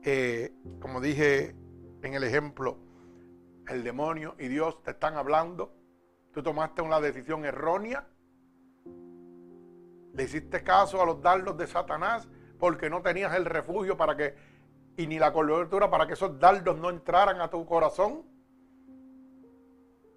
eh, 0.02 0.52
como 0.80 1.00
dije 1.00 1.54
en 2.02 2.14
el 2.14 2.24
ejemplo, 2.24 2.76
el 3.68 3.84
demonio 3.84 4.34
y 4.40 4.48
Dios 4.48 4.82
te 4.82 4.90
están 4.90 5.14
hablando, 5.14 5.72
tú 6.32 6.42
tomaste 6.42 6.82
una 6.82 7.00
decisión 7.00 7.44
errónea, 7.44 8.04
le 10.16 10.24
hiciste 10.24 10.62
caso 10.62 11.00
a 11.02 11.06
los 11.06 11.20
dardos 11.20 11.58
de 11.58 11.66
Satanás 11.66 12.26
porque 12.58 12.88
no 12.88 13.02
tenías 13.02 13.34
el 13.34 13.44
refugio 13.44 13.98
para 13.98 14.16
que, 14.16 14.34
y 14.96 15.06
ni 15.06 15.18
la 15.18 15.30
cobertura 15.30 15.90
para 15.90 16.06
que 16.06 16.14
esos 16.14 16.40
dardos 16.40 16.78
no 16.78 16.88
entraran 16.88 17.40
a 17.42 17.50
tu 17.50 17.64
corazón. 17.66 18.24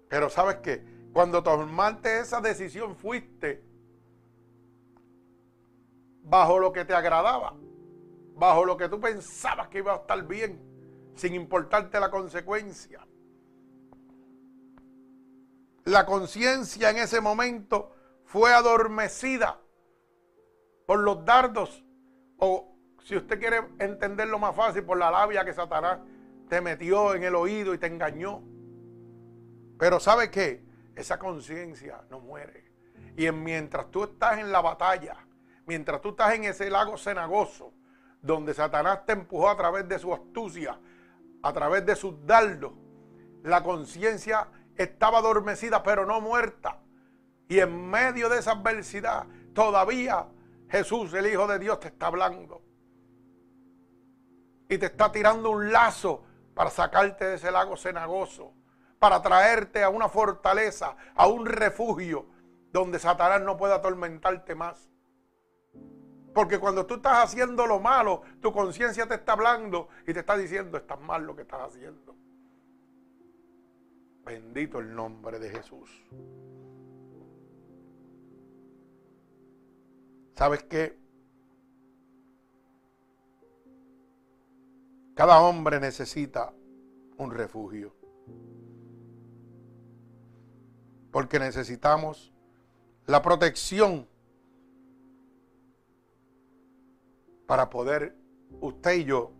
Pero 0.08 0.30
sabes 0.30 0.56
que 0.56 0.82
cuando 1.12 1.42
tomaste 1.42 2.20
esa 2.20 2.40
decisión 2.40 2.96
fuiste 2.96 3.62
bajo 6.22 6.58
lo 6.58 6.72
que 6.72 6.86
te 6.86 6.94
agradaba, 6.94 7.54
bajo 8.36 8.64
lo 8.64 8.78
que 8.78 8.88
tú 8.88 8.98
pensabas 9.00 9.68
que 9.68 9.78
iba 9.78 9.92
a 9.92 9.96
estar 9.96 10.26
bien, 10.26 10.62
sin 11.14 11.34
importarte 11.34 12.00
la 12.00 12.10
consecuencia. 12.10 13.06
La 15.84 16.06
conciencia 16.06 16.88
en 16.88 16.96
ese 16.96 17.20
momento 17.20 17.92
fue 18.24 18.54
adormecida 18.54 19.59
por 20.90 20.98
los 20.98 21.24
dardos, 21.24 21.84
o 22.38 22.76
si 23.04 23.16
usted 23.16 23.38
quiere 23.38 23.60
entenderlo 23.78 24.40
más 24.40 24.56
fácil, 24.56 24.82
por 24.82 24.98
la 24.98 25.08
labia 25.08 25.44
que 25.44 25.52
Satanás 25.52 26.00
te 26.48 26.60
metió 26.60 27.14
en 27.14 27.22
el 27.22 27.36
oído 27.36 27.72
y 27.74 27.78
te 27.78 27.86
engañó. 27.86 28.42
Pero 29.78 30.00
¿sabe 30.00 30.32
qué? 30.32 30.64
Esa 30.96 31.16
conciencia 31.16 32.02
no 32.10 32.18
muere. 32.18 32.72
Y 33.16 33.30
mientras 33.30 33.88
tú 33.92 34.02
estás 34.02 34.40
en 34.40 34.50
la 34.50 34.62
batalla, 34.62 35.16
mientras 35.64 36.00
tú 36.00 36.08
estás 36.08 36.34
en 36.34 36.42
ese 36.42 36.68
lago 36.68 36.98
cenagoso, 36.98 37.72
donde 38.20 38.52
Satanás 38.52 39.06
te 39.06 39.12
empujó 39.12 39.48
a 39.48 39.56
través 39.56 39.88
de 39.88 39.96
su 39.96 40.12
astucia, 40.12 40.76
a 41.40 41.52
través 41.52 41.86
de 41.86 41.94
sus 41.94 42.26
dardos, 42.26 42.72
la 43.44 43.62
conciencia 43.62 44.48
estaba 44.74 45.18
adormecida 45.18 45.84
pero 45.84 46.04
no 46.04 46.20
muerta. 46.20 46.80
Y 47.48 47.60
en 47.60 47.88
medio 47.88 48.28
de 48.28 48.40
esa 48.40 48.50
adversidad, 48.54 49.28
todavía 49.54 50.26
Jesús, 50.70 51.12
el 51.14 51.26
Hijo 51.26 51.46
de 51.46 51.58
Dios, 51.58 51.80
te 51.80 51.88
está 51.88 52.06
hablando. 52.06 52.62
Y 54.68 54.78
te 54.78 54.86
está 54.86 55.10
tirando 55.10 55.50
un 55.50 55.72
lazo 55.72 56.24
para 56.54 56.70
sacarte 56.70 57.24
de 57.24 57.34
ese 57.34 57.50
lago 57.50 57.76
cenagoso, 57.76 58.54
para 58.98 59.20
traerte 59.20 59.82
a 59.82 59.88
una 59.88 60.08
fortaleza, 60.08 60.96
a 61.14 61.26
un 61.26 61.46
refugio 61.46 62.26
donde 62.72 62.98
Satanás 62.98 63.42
no 63.42 63.56
pueda 63.56 63.76
atormentarte 63.76 64.54
más. 64.54 64.88
Porque 66.32 66.60
cuando 66.60 66.86
tú 66.86 66.94
estás 66.94 67.24
haciendo 67.24 67.66
lo 67.66 67.80
malo, 67.80 68.22
tu 68.40 68.52
conciencia 68.52 69.06
te 69.06 69.14
está 69.14 69.32
hablando 69.32 69.88
y 70.06 70.12
te 70.12 70.20
está 70.20 70.36
diciendo, 70.36 70.78
estás 70.78 71.00
mal 71.00 71.24
lo 71.24 71.34
que 71.34 71.42
estás 71.42 71.62
haciendo. 71.62 72.14
Bendito 74.24 74.78
el 74.78 74.94
nombre 74.94 75.40
de 75.40 75.50
Jesús. 75.50 75.90
¿Sabes 80.40 80.62
qué? 80.62 80.98
Cada 85.14 85.38
hombre 85.42 85.78
necesita 85.78 86.54
un 87.18 87.30
refugio. 87.30 87.94
Porque 91.12 91.38
necesitamos 91.38 92.32
la 93.04 93.20
protección 93.20 94.08
para 97.46 97.68
poder 97.68 98.16
usted 98.62 98.94
y 98.94 99.04
yo 99.04 99.32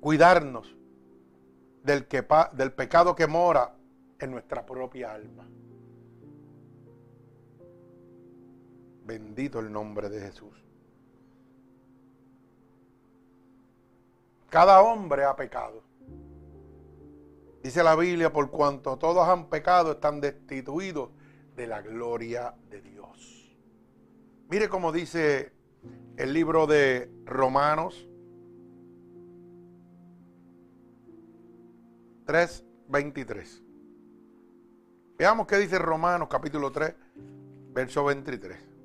cuidarnos 0.00 0.74
del, 1.82 2.06
del 2.54 2.72
pecado 2.72 3.14
que 3.14 3.26
mora 3.26 3.76
en 4.20 4.30
nuestra 4.30 4.64
propia 4.64 5.12
alma. 5.12 5.46
Bendito 9.06 9.60
el 9.60 9.72
nombre 9.72 10.08
de 10.08 10.20
Jesús. 10.20 10.52
Cada 14.50 14.82
hombre 14.82 15.24
ha 15.24 15.36
pecado. 15.36 15.82
Dice 17.62 17.84
la 17.84 17.94
Biblia, 17.94 18.32
por 18.32 18.50
cuanto 18.50 18.96
todos 18.96 19.28
han 19.28 19.48
pecado, 19.48 19.92
están 19.92 20.20
destituidos 20.20 21.10
de 21.54 21.66
la 21.68 21.82
gloria 21.82 22.54
de 22.68 22.80
Dios. 22.80 23.56
Mire 24.48 24.68
cómo 24.68 24.90
dice 24.90 25.52
el 26.16 26.32
libro 26.32 26.66
de 26.66 27.08
Romanos 27.24 28.08
3:23. 32.24 33.62
Veamos 35.16 35.46
qué 35.46 35.58
dice 35.58 35.78
Romanos 35.78 36.28
capítulo 36.28 36.72
3, 36.72 36.94
verso 37.72 38.04
23. 38.04 38.75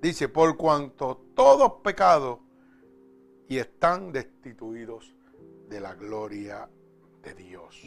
Dice, 0.00 0.28
por 0.28 0.56
cuanto 0.56 1.16
todos 1.34 1.80
pecados 1.82 2.38
y 3.48 3.58
están 3.58 4.12
destituidos 4.12 5.14
de 5.68 5.80
la 5.80 5.94
gloria 5.94 6.68
de 7.22 7.34
Dios. 7.34 7.82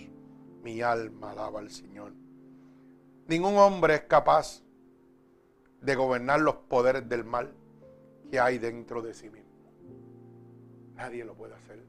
Mi 0.61 0.81
alma 0.81 1.31
alaba 1.31 1.59
al 1.59 1.71
Señor. 1.71 2.13
Ningún 3.27 3.55
hombre 3.57 3.95
es 3.95 4.01
capaz 4.01 4.61
de 5.79 5.95
gobernar 5.95 6.41
los 6.41 6.55
poderes 6.55 7.07
del 7.07 7.23
mal 7.23 7.53
que 8.29 8.39
hay 8.39 8.57
dentro 8.57 9.01
de 9.01 9.13
sí 9.13 9.29
mismo. 9.29 9.71
Nadie 10.95 11.23
lo 11.23 11.33
puede 11.33 11.55
hacer. 11.55 11.83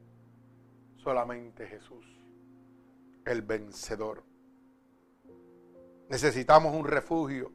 Solamente 0.97 1.67
Jesús, 1.67 2.05
el 3.25 3.41
vencedor. 3.41 4.23
Necesitamos 6.09 6.73
un 6.73 6.85
refugio 6.85 7.51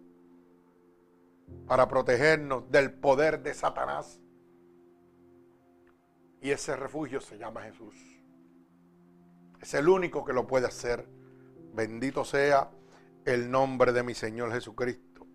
para 1.67 1.89
protegernos 1.89 2.71
del 2.71 2.93
poder 2.93 3.43
de 3.43 3.55
Satanás. 3.55 4.21
Y 6.41 6.51
ese 6.51 6.77
refugio 6.77 7.21
se 7.21 7.37
llama 7.37 7.63
Jesús. 7.63 7.95
Es 9.61 9.75
el 9.75 9.89
único 9.89 10.25
que 10.25 10.33
lo 10.33 10.47
puede 10.47 10.67
hacer. 10.67 11.07
Bendito 11.75 12.25
sea 12.25 12.71
el 13.25 13.51
nombre 13.51 13.93
de 13.93 14.03
mi 14.03 14.15
Señor 14.15 14.53
Jesucristo. 14.53 15.27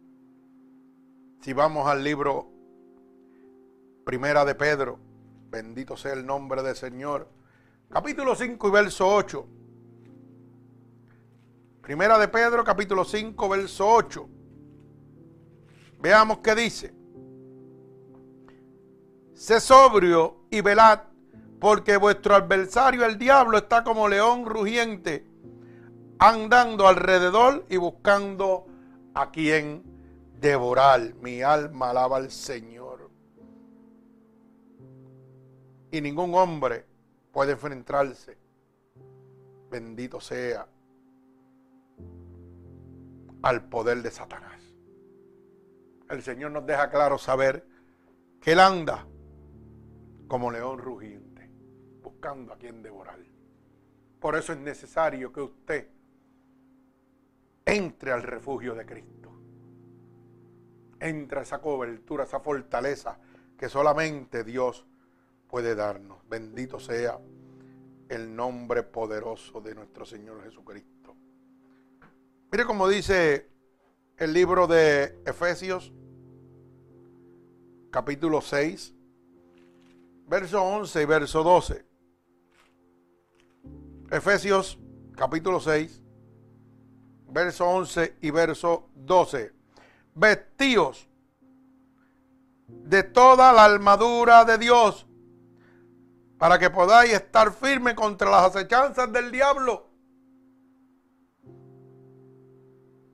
Si 1.42 1.54
vamos 1.54 1.88
al 1.88 2.04
libro 2.04 2.50
Primera 4.06 4.46
de 4.46 4.56
Pedro, 4.56 5.00
bendito 5.50 5.96
sea 5.98 6.14
el 6.14 6.26
nombre 6.26 6.64
del 6.64 6.76
Señor, 6.76 7.30
capítulo 7.90 8.36
5 8.36 8.68
y 8.68 8.72
verso 8.72 9.08
8. 9.08 9.48
Primera 11.84 12.18
de 12.18 12.30
Pedro, 12.30 12.64
capítulo 12.64 13.04
5, 13.04 13.50
verso 13.50 13.90
8. 13.90 14.30
Veamos 16.04 16.40
qué 16.40 16.54
dice. 16.54 16.94
Sé 19.34 19.62
sobrio 19.62 20.36
y 20.50 20.60
velad, 20.60 21.00
porque 21.62 21.96
vuestro 21.96 22.36
adversario, 22.36 23.06
el 23.06 23.18
diablo, 23.18 23.58
está 23.58 23.86
como 23.86 24.10
león 24.10 24.46
rugiente, 24.46 25.26
andando 26.20 26.90
alrededor 26.90 27.66
y 27.70 27.78
buscando 27.78 28.66
a 29.14 29.32
quien 29.32 29.82
devorar. 30.42 31.14
Mi 31.22 31.42
alma 31.42 31.92
alaba 31.92 32.18
al 32.18 32.32
Señor. 32.32 33.10
Y 35.90 36.02
ningún 36.02 36.36
hombre 36.36 36.86
puede 37.32 37.54
enfrentarse. 37.54 38.38
Bendito 39.72 40.20
sea 40.20 40.68
al 43.42 43.64
poder 43.70 44.02
de 44.02 44.12
Satanás. 44.12 44.53
El 46.14 46.22
Señor 46.22 46.52
nos 46.52 46.66
deja 46.66 46.92
claro 46.92 47.18
saber 47.18 47.66
que 48.40 48.52
Él 48.52 48.60
anda 48.60 49.08
como 50.28 50.52
león 50.52 50.78
rugiente, 50.78 51.50
buscando 52.04 52.54
a 52.54 52.58
quien 52.58 52.84
devorar. 52.84 53.18
Por 54.20 54.36
eso 54.36 54.54
es 54.54 54.60
necesario 54.60 55.34
que 55.34 55.42
usted 55.42 55.88
entre 57.66 58.12
al 58.12 58.22
refugio 58.22 58.76
de 58.76 58.86
Cristo. 58.86 59.32
Entre 61.00 61.40
a 61.40 61.42
esa 61.42 61.60
cobertura, 61.60 62.26
esa 62.26 62.40
fortaleza 62.40 63.18
que 63.58 63.68
solamente 63.68 64.44
Dios 64.44 64.86
puede 65.48 65.74
darnos. 65.74 66.20
Bendito 66.30 66.80
sea 66.80 67.18
el 68.08 68.36
nombre 68.36 68.84
poderoso 68.84 69.62
de 69.62 69.74
nuestro 69.74 70.06
Señor 70.06 70.44
Jesucristo. 70.44 71.16
Mire 72.52 72.66
cómo 72.66 72.88
dice 72.88 73.50
el 74.18 74.32
libro 74.32 74.68
de 74.68 75.20
Efesios, 75.26 75.92
capítulo 77.94 78.42
6, 78.42 78.92
verso 80.28 80.64
11 80.64 81.04
y 81.04 81.06
verso 81.06 81.44
12. 81.44 81.86
Efesios, 84.10 84.80
capítulo 85.16 85.60
6, 85.60 86.02
verso 87.30 87.70
11 87.70 88.18
y 88.20 88.32
verso 88.32 88.90
12. 88.96 89.54
Vestíos 90.16 91.08
de 92.68 93.04
toda 93.04 93.54
la 93.54 93.66
armadura 93.66 94.44
de 94.44 94.58
Dios 94.58 95.06
para 96.40 96.58
que 96.58 96.72
podáis 96.72 97.14
estar 97.14 97.54
firmes 97.54 97.94
contra 97.94 98.32
las 98.32 98.56
acechanzas 98.56 99.14
del 99.14 99.32
diablo 99.32 99.94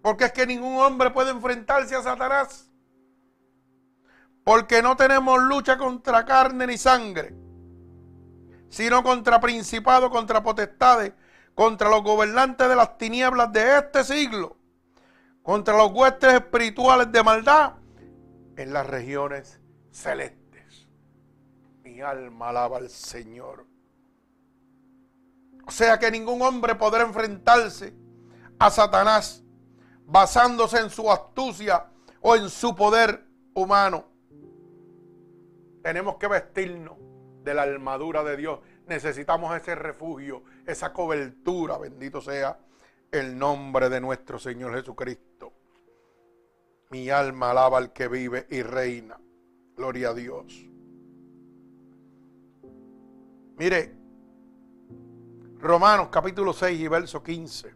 Porque 0.01 0.25
es 0.25 0.31
que 0.31 0.47
ningún 0.47 0.77
hombre 0.77 1.11
puede 1.11 1.31
enfrentarse 1.31 1.95
a 1.95 2.01
Satanás. 2.01 2.68
Porque 4.49 4.81
no 4.81 4.97
tenemos 4.97 5.39
lucha 5.43 5.77
contra 5.77 6.25
carne 6.25 6.65
ni 6.65 6.75
sangre, 6.75 7.35
sino 8.67 9.03
contra 9.03 9.39
principados, 9.39 10.09
contra 10.09 10.41
potestades, 10.41 11.13
contra 11.53 11.87
los 11.87 12.01
gobernantes 12.01 12.67
de 12.67 12.75
las 12.75 12.97
tinieblas 12.97 13.53
de 13.53 13.77
este 13.77 14.03
siglo, 14.03 14.57
contra 15.43 15.77
los 15.77 15.91
huestes 15.91 16.33
espirituales 16.33 17.11
de 17.11 17.21
maldad 17.21 17.73
en 18.57 18.73
las 18.73 18.87
regiones 18.87 19.59
celestes. 19.91 20.87
Mi 21.83 22.01
alma 22.01 22.49
alaba 22.49 22.77
al 22.77 22.89
Señor. 22.89 23.67
O 25.67 25.69
sea 25.69 25.99
que 25.99 26.09
ningún 26.09 26.41
hombre 26.41 26.73
podrá 26.73 27.03
enfrentarse 27.03 27.93
a 28.57 28.71
Satanás 28.71 29.43
basándose 30.07 30.79
en 30.79 30.89
su 30.89 31.11
astucia 31.11 31.85
o 32.19 32.35
en 32.35 32.49
su 32.49 32.75
poder 32.75 33.27
humano. 33.53 34.08
Tenemos 35.81 36.17
que 36.17 36.27
vestirnos 36.27 36.97
de 37.43 37.53
la 37.53 37.63
armadura 37.63 38.23
de 38.23 38.37
Dios. 38.37 38.59
Necesitamos 38.87 39.55
ese 39.55 39.75
refugio, 39.75 40.43
esa 40.65 40.91
cobertura, 40.93 41.77
bendito 41.77 42.21
sea 42.21 42.59
el 43.11 43.37
nombre 43.37 43.89
de 43.89 44.01
nuestro 44.01 44.39
Señor 44.39 44.73
Jesucristo. 44.75 45.53
Mi 46.89 47.09
alma 47.09 47.51
alaba 47.51 47.77
al 47.77 47.93
que 47.93 48.07
vive 48.07 48.47
y 48.49 48.61
reina. 48.61 49.19
Gloria 49.75 50.09
a 50.09 50.13
Dios. 50.13 50.65
Mire, 53.57 53.95
Romanos 55.59 56.09
capítulo 56.09 56.53
6 56.53 56.79
y 56.79 56.87
verso 56.87 57.21
15 57.21 57.75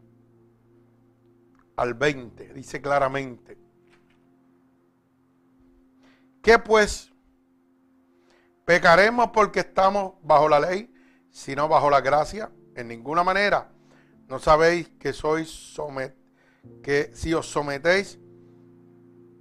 al 1.76 1.94
20, 1.94 2.54
dice 2.54 2.82
claramente, 2.82 3.58
que 6.42 6.60
pues 6.60 7.13
pecaremos 8.66 9.30
porque 9.30 9.62
estamos 9.62 10.14
bajo 10.22 10.50
la 10.50 10.60
ley, 10.60 10.94
sino 11.32 11.68
bajo 11.68 11.90
la 11.90 12.02
gracia, 12.02 12.52
en 12.76 12.88
ninguna 12.88 13.24
manera. 13.24 13.70
No 14.28 14.40
sabéis 14.40 14.90
que 15.00 15.14
sois 15.14 15.50
somet 15.50 16.16
que 16.82 17.12
si 17.14 17.34
os 17.34 17.48
sometéis 17.50 18.20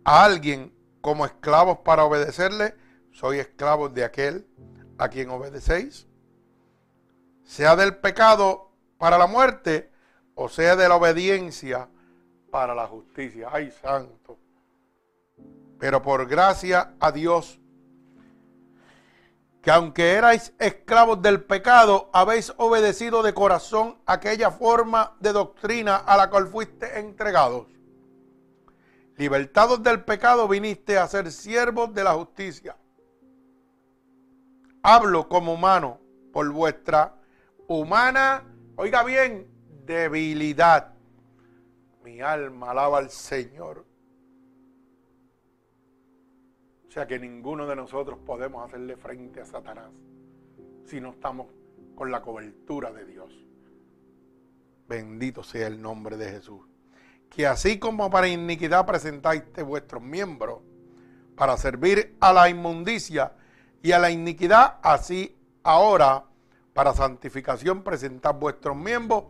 a 0.04 0.24
alguien 0.24 0.74
como 1.00 1.24
esclavos 1.24 1.78
para 1.78 2.04
obedecerle, 2.04 2.74
sois 3.12 3.40
esclavos 3.40 3.94
de 3.94 4.04
aquel 4.04 4.46
a 4.98 5.08
quien 5.08 5.30
obedecéis. 5.30 6.06
Sea 7.44 7.76
del 7.76 7.96
pecado 7.96 8.72
para 8.98 9.18
la 9.18 9.26
muerte 9.26 9.90
o 10.34 10.48
sea 10.48 10.76
de 10.76 10.88
la 10.88 10.96
obediencia 10.96 11.88
para 12.50 12.74
la 12.74 12.86
justicia. 12.86 13.48
Ay, 13.50 13.70
santo. 13.70 14.38
Pero 15.78 16.02
por 16.02 16.26
gracia 16.26 16.94
a 17.00 17.10
Dios, 17.10 17.60
que 19.62 19.70
aunque 19.70 20.14
erais 20.14 20.52
esclavos 20.58 21.22
del 21.22 21.44
pecado, 21.44 22.10
habéis 22.12 22.52
obedecido 22.56 23.22
de 23.22 23.32
corazón 23.32 23.96
aquella 24.06 24.50
forma 24.50 25.16
de 25.20 25.32
doctrina 25.32 25.96
a 25.96 26.16
la 26.16 26.28
cual 26.30 26.48
fuiste 26.48 26.98
entregados. 26.98 27.68
Libertados 29.16 29.80
del 29.82 30.02
pecado 30.04 30.48
viniste 30.48 30.98
a 30.98 31.06
ser 31.06 31.30
siervos 31.30 31.94
de 31.94 32.02
la 32.02 32.14
justicia. 32.14 32.76
Hablo 34.82 35.28
como 35.28 35.54
humano 35.54 36.00
por 36.32 36.50
vuestra 36.50 37.14
humana, 37.68 38.42
oiga 38.74 39.04
bien, 39.04 39.46
debilidad 39.86 40.92
mi 42.02 42.20
alma 42.20 42.72
alaba 42.72 42.98
al 42.98 43.10
Señor. 43.10 43.86
Sea 46.92 47.06
que 47.06 47.18
ninguno 47.18 47.66
de 47.66 47.74
nosotros 47.74 48.18
podemos 48.26 48.66
hacerle 48.66 48.98
frente 48.98 49.40
a 49.40 49.46
Satanás 49.46 49.90
si 50.84 51.00
no 51.00 51.12
estamos 51.12 51.46
con 51.94 52.10
la 52.10 52.20
cobertura 52.20 52.92
de 52.92 53.06
Dios. 53.06 53.32
Bendito 54.86 55.42
sea 55.42 55.68
el 55.68 55.80
nombre 55.80 56.18
de 56.18 56.30
Jesús. 56.30 56.60
Que 57.30 57.46
así 57.46 57.78
como 57.78 58.10
para 58.10 58.28
iniquidad 58.28 58.84
presentáis 58.84 59.42
vuestros 59.64 60.02
miembros 60.02 60.60
para 61.34 61.56
servir 61.56 62.14
a 62.20 62.30
la 62.34 62.50
inmundicia 62.50 63.32
y 63.82 63.92
a 63.92 63.98
la 63.98 64.10
iniquidad, 64.10 64.78
así 64.82 65.34
ahora 65.62 66.26
para 66.74 66.92
santificación 66.92 67.82
presentad 67.82 68.34
vuestros 68.34 68.76
miembros 68.76 69.24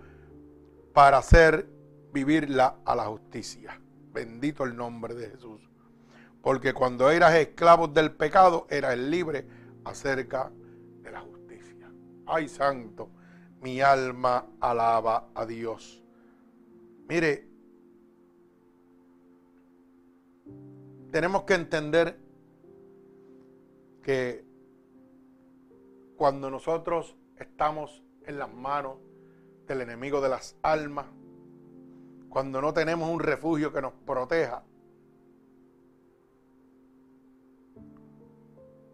para 0.92 1.22
ser 1.22 1.68
vivirla 2.12 2.78
a 2.84 2.96
la 2.96 3.04
justicia. 3.04 3.80
Bendito 4.12 4.64
el 4.64 4.76
nombre 4.76 5.14
de 5.14 5.30
Jesús. 5.30 5.71
Porque 6.42 6.74
cuando 6.74 7.10
eras 7.10 7.34
esclavo 7.34 7.88
del 7.88 8.12
pecado, 8.12 8.66
eras 8.68 8.98
libre 8.98 9.46
acerca 9.84 10.50
de 11.02 11.10
la 11.10 11.20
justicia. 11.20 11.90
Ay, 12.26 12.48
santo, 12.48 13.10
mi 13.60 13.80
alma 13.80 14.46
alaba 14.60 15.28
a 15.34 15.46
Dios. 15.46 16.02
Mire, 17.08 17.48
tenemos 21.12 21.44
que 21.44 21.54
entender 21.54 22.18
que 24.02 24.44
cuando 26.16 26.50
nosotros 26.50 27.16
estamos 27.36 28.02
en 28.26 28.38
las 28.38 28.52
manos 28.52 28.96
del 29.66 29.82
enemigo 29.82 30.20
de 30.20 30.28
las 30.28 30.56
almas, 30.62 31.06
cuando 32.28 32.60
no 32.60 32.72
tenemos 32.72 33.10
un 33.10 33.20
refugio 33.20 33.72
que 33.72 33.82
nos 33.82 33.92
proteja. 33.92 34.64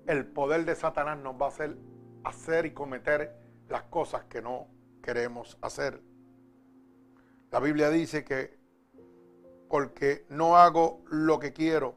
El 0.09 0.25
poder 0.25 0.65
de 0.65 0.75
Satanás 0.75 1.19
nos 1.19 1.35
va 1.35 1.45
a 1.45 1.49
hacer 1.51 1.77
hacer 2.25 2.65
y 2.65 2.71
cometer 2.73 3.37
las 3.69 3.83
cosas 3.85 4.25
que 4.25 4.41
no 4.41 4.67
queremos 5.03 5.59
hacer. 5.61 6.01
La 7.51 7.61
Biblia 7.61 7.91
dice 7.91 8.25
que 8.25 8.59
porque 9.69 10.25
no 10.31 10.57
hago 10.57 11.05
lo 11.11 11.39
que 11.39 11.53
quiero, 11.53 11.97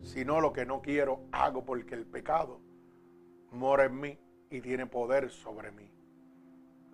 sino 0.00 0.40
lo 0.40 0.54
que 0.54 0.64
no 0.64 0.80
quiero 0.80 1.24
hago 1.30 1.62
porque 1.62 1.94
el 1.94 2.06
pecado 2.06 2.62
mora 3.50 3.84
en 3.84 4.00
mí 4.00 4.18
y 4.48 4.62
tiene 4.62 4.86
poder 4.86 5.28
sobre 5.28 5.70
mí. 5.72 5.92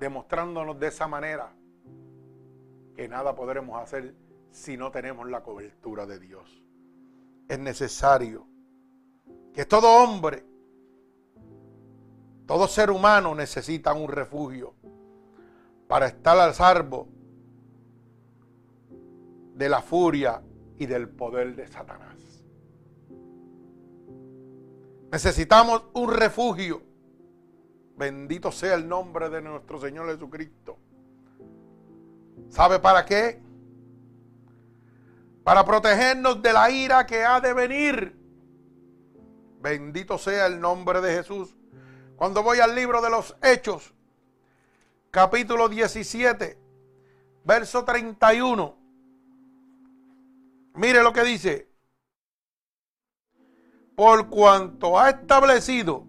Demostrándonos 0.01 0.77
de 0.81 0.89
esa 0.89 1.07
manera 1.07 1.55
que 2.97 3.07
nada 3.07 3.37
podremos 3.37 3.81
hacer 3.81 4.17
si 4.51 4.77
no 4.77 4.91
tenemos 4.91 5.31
la 5.31 5.45
cobertura 5.45 6.05
de 6.05 6.19
Dios. 6.19 6.65
Es 7.49 7.61
necesario 7.61 8.52
que 9.53 9.67
todo 9.67 9.89
hombre, 10.03 10.45
todo 12.47 12.67
ser 12.67 12.91
humano 12.91 13.35
necesita 13.35 13.93
un 13.93 14.09
refugio 14.09 14.75
para 15.89 16.07
estar 16.07 16.39
al 16.39 16.55
salvo 16.55 17.09
de 19.55 19.69
la 19.69 19.83
furia 19.83 20.43
y 20.79 20.87
del 20.87 21.09
poder 21.09 21.55
de 21.55 21.67
Satanás. 21.69 22.43
Necesitamos 25.11 25.85
un 25.93 26.11
refugio. 26.11 26.83
Bendito 27.97 28.51
sea 28.51 28.75
el 28.75 28.89
nombre 28.89 29.29
de 29.29 29.43
nuestro 29.43 29.79
Señor 29.79 30.11
Jesucristo. 30.11 30.79
¿Sabe 32.49 32.79
para 32.79 33.05
qué? 33.05 33.43
Para 35.45 35.65
protegernos 35.65 36.41
de 36.41 36.53
la 36.53 36.71
ira 36.71 37.07
que 37.07 37.23
ha 37.23 37.41
de 37.41 37.53
venir. 37.53 38.22
Bendito 39.63 40.19
sea 40.19 40.47
el 40.47 40.61
nombre 40.61 41.01
de 41.01 41.15
Jesús. 41.15 41.55
Cuando 42.17 42.43
voy 42.43 42.59
al 42.59 42.75
libro 42.75 43.01
de 43.01 43.11
los 43.11 43.37
Hechos, 43.41 43.95
capítulo 45.13 45.69
17, 45.69 46.59
verso 47.45 47.85
31. 47.85 48.77
Mire 50.75 51.03
lo 51.05 51.13
que 51.13 51.23
dice. 51.23 51.69
Por 53.95 54.29
cuanto 54.29 54.99
ha 54.99 55.11
establecido 55.11 56.05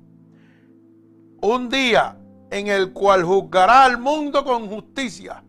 un 1.42 1.70
día 1.70 2.18
en 2.50 2.68
el 2.68 2.92
cual 2.92 3.24
juzgará 3.24 3.84
al 3.84 4.00
mundo 4.00 4.44
con 4.44 4.68
justicia 4.68 5.44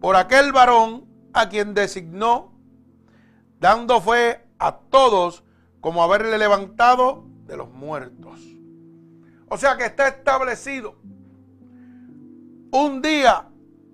por 0.00 0.16
aquel 0.16 0.52
varón 0.52 1.04
a 1.34 1.48
quien 1.48 1.74
designó, 1.74 2.52
dando 3.58 4.00
fe 4.00 4.40
a 4.58 4.74
todos 4.74 5.42
como 5.86 6.02
haberle 6.02 6.36
levantado 6.36 7.22
de 7.46 7.56
los 7.56 7.70
muertos. 7.70 8.40
O 9.48 9.56
sea 9.56 9.76
que 9.76 9.84
está 9.84 10.08
establecido 10.08 10.96
un 12.72 13.00
día 13.00 13.48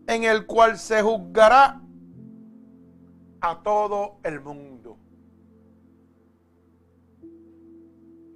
en 0.06 0.24
el 0.24 0.46
cual 0.46 0.78
se 0.78 1.02
juzgará 1.02 1.82
a 3.42 3.62
todo 3.62 4.20
el 4.22 4.40
mundo. 4.40 4.96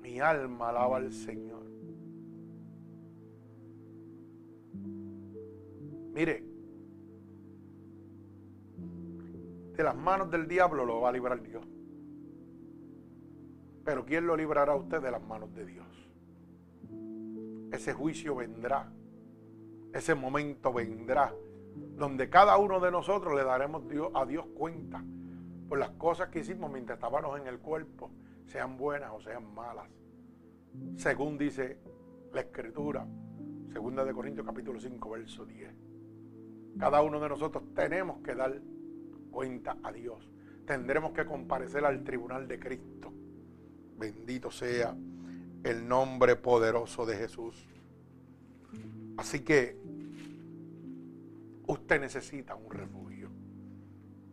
Mi 0.02 0.20
alma 0.20 0.68
alaba 0.68 0.98
al 0.98 1.10
Señor. 1.14 1.64
Mire, 6.12 6.44
de 9.74 9.82
las 9.82 9.96
manos 9.96 10.30
del 10.30 10.46
diablo 10.46 10.84
lo 10.84 11.00
va 11.00 11.08
a 11.08 11.12
librar 11.12 11.42
Dios. 11.42 11.64
Pero 13.86 14.04
¿quién 14.04 14.26
lo 14.26 14.36
librará 14.36 14.72
a 14.72 14.76
usted 14.76 15.00
de 15.00 15.12
las 15.12 15.22
manos 15.22 15.54
de 15.54 15.64
Dios? 15.64 15.86
Ese 17.72 17.94
juicio 17.94 18.34
vendrá. 18.34 18.92
Ese 19.94 20.16
momento 20.16 20.72
vendrá 20.72 21.32
donde 21.96 22.28
cada 22.28 22.58
uno 22.58 22.80
de 22.80 22.90
nosotros 22.90 23.34
le 23.36 23.44
daremos 23.44 23.84
a 24.14 24.26
Dios 24.26 24.44
cuenta 24.56 25.04
por 25.68 25.78
las 25.78 25.90
cosas 25.90 26.30
que 26.30 26.40
hicimos 26.40 26.68
mientras 26.70 26.96
estábamos 26.96 27.40
en 27.40 27.46
el 27.46 27.60
cuerpo, 27.60 28.10
sean 28.46 28.76
buenas 28.76 29.12
o 29.14 29.20
sean 29.20 29.54
malas. 29.54 29.88
Según 30.96 31.38
dice 31.38 31.78
la 32.32 32.40
Escritura, 32.40 33.06
segunda 33.72 34.04
de 34.04 34.12
Corintios 34.12 34.44
capítulo 34.44 34.80
5, 34.80 35.10
verso 35.10 35.46
10. 35.46 35.74
Cada 36.78 37.02
uno 37.02 37.20
de 37.20 37.28
nosotros 37.28 37.62
tenemos 37.72 38.18
que 38.18 38.34
dar 38.34 38.60
cuenta 39.30 39.76
a 39.84 39.92
Dios. 39.92 40.28
Tendremos 40.66 41.12
que 41.12 41.24
comparecer 41.24 41.84
al 41.84 42.02
tribunal 42.02 42.48
de 42.48 42.58
Cristo. 42.58 43.12
Bendito 43.98 44.50
sea 44.50 44.96
el 45.64 45.88
nombre 45.88 46.36
poderoso 46.36 47.06
de 47.06 47.16
Jesús. 47.16 47.66
Así 49.16 49.40
que 49.40 49.76
Usted 51.66 52.00
necesita 52.00 52.54
un 52.54 52.70
refugio 52.70 53.28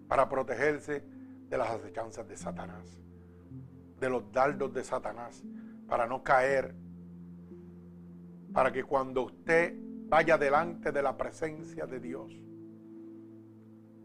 para 0.08 0.30
protegerse 0.30 1.04
de 1.49 1.58
las 1.58 1.69
acechanzas 1.71 2.28
de 2.28 2.38
Satanás, 2.38 3.02
de 3.99 4.10
los 4.10 4.32
dardos 4.32 4.71
de 4.73 4.84
Satanás, 4.84 5.43
para 5.88 6.06
no 6.06 6.23
caer, 6.23 6.76
para 8.54 8.71
que 8.71 8.84
cuando 8.84 9.23
usted 9.23 9.76
vaya 10.08 10.38
delante 10.38 10.91
de 10.91 11.02
la 11.02 11.17
presencia 11.17 11.88
de 11.88 11.99
Dios, 11.99 12.32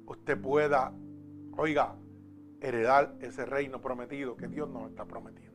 usted 0.06 0.40
pueda, 0.40 0.90
oiga, 1.58 1.96
heredar 2.60 3.14
ese 3.20 3.44
reino 3.44 3.80
prometido 3.82 4.36
que 4.36 4.48
Dios 4.48 4.70
nos 4.70 4.88
está 4.88 5.04
prometiendo. 5.04 5.47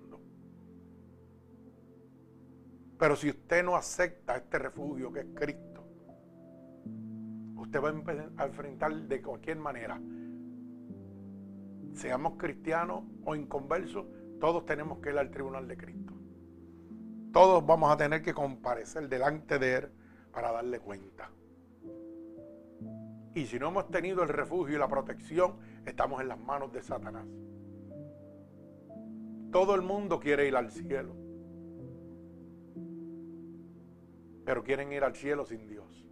Pero 3.03 3.17
si 3.17 3.29
usted 3.29 3.65
no 3.65 3.75
acepta 3.75 4.37
este 4.37 4.57
refugio 4.57 5.11
que 5.11 5.19
es 5.19 5.27
Cristo, 5.35 5.85
usted 7.57 7.81
va 7.81 7.89
a 7.89 8.45
enfrentar 8.45 8.95
de 8.95 9.21
cualquier 9.21 9.57
manera. 9.57 9.99
Seamos 11.91 12.35
cristianos 12.37 13.03
o 13.25 13.35
inconversos, 13.35 14.05
todos 14.39 14.65
tenemos 14.65 14.99
que 14.99 15.09
ir 15.09 15.17
al 15.17 15.29
tribunal 15.31 15.67
de 15.67 15.75
Cristo. 15.75 16.13
Todos 17.33 17.65
vamos 17.65 17.91
a 17.91 17.97
tener 17.97 18.21
que 18.21 18.33
comparecer 18.33 19.09
delante 19.09 19.59
de 19.59 19.75
Él 19.75 19.91
para 20.31 20.53
darle 20.53 20.79
cuenta. 20.79 21.29
Y 23.35 23.47
si 23.47 23.59
no 23.59 23.67
hemos 23.67 23.91
tenido 23.91 24.23
el 24.23 24.29
refugio 24.29 24.77
y 24.77 24.79
la 24.79 24.87
protección, 24.87 25.57
estamos 25.85 26.21
en 26.21 26.29
las 26.29 26.39
manos 26.39 26.71
de 26.71 26.81
Satanás. 26.81 27.25
Todo 29.51 29.75
el 29.75 29.81
mundo 29.81 30.21
quiere 30.21 30.47
ir 30.47 30.55
al 30.55 30.71
cielo. 30.71 31.22
Pero 34.45 34.63
quieren 34.63 34.91
ir 34.91 35.03
al 35.03 35.15
cielo 35.15 35.45
sin 35.45 35.67
Dios 35.67 36.03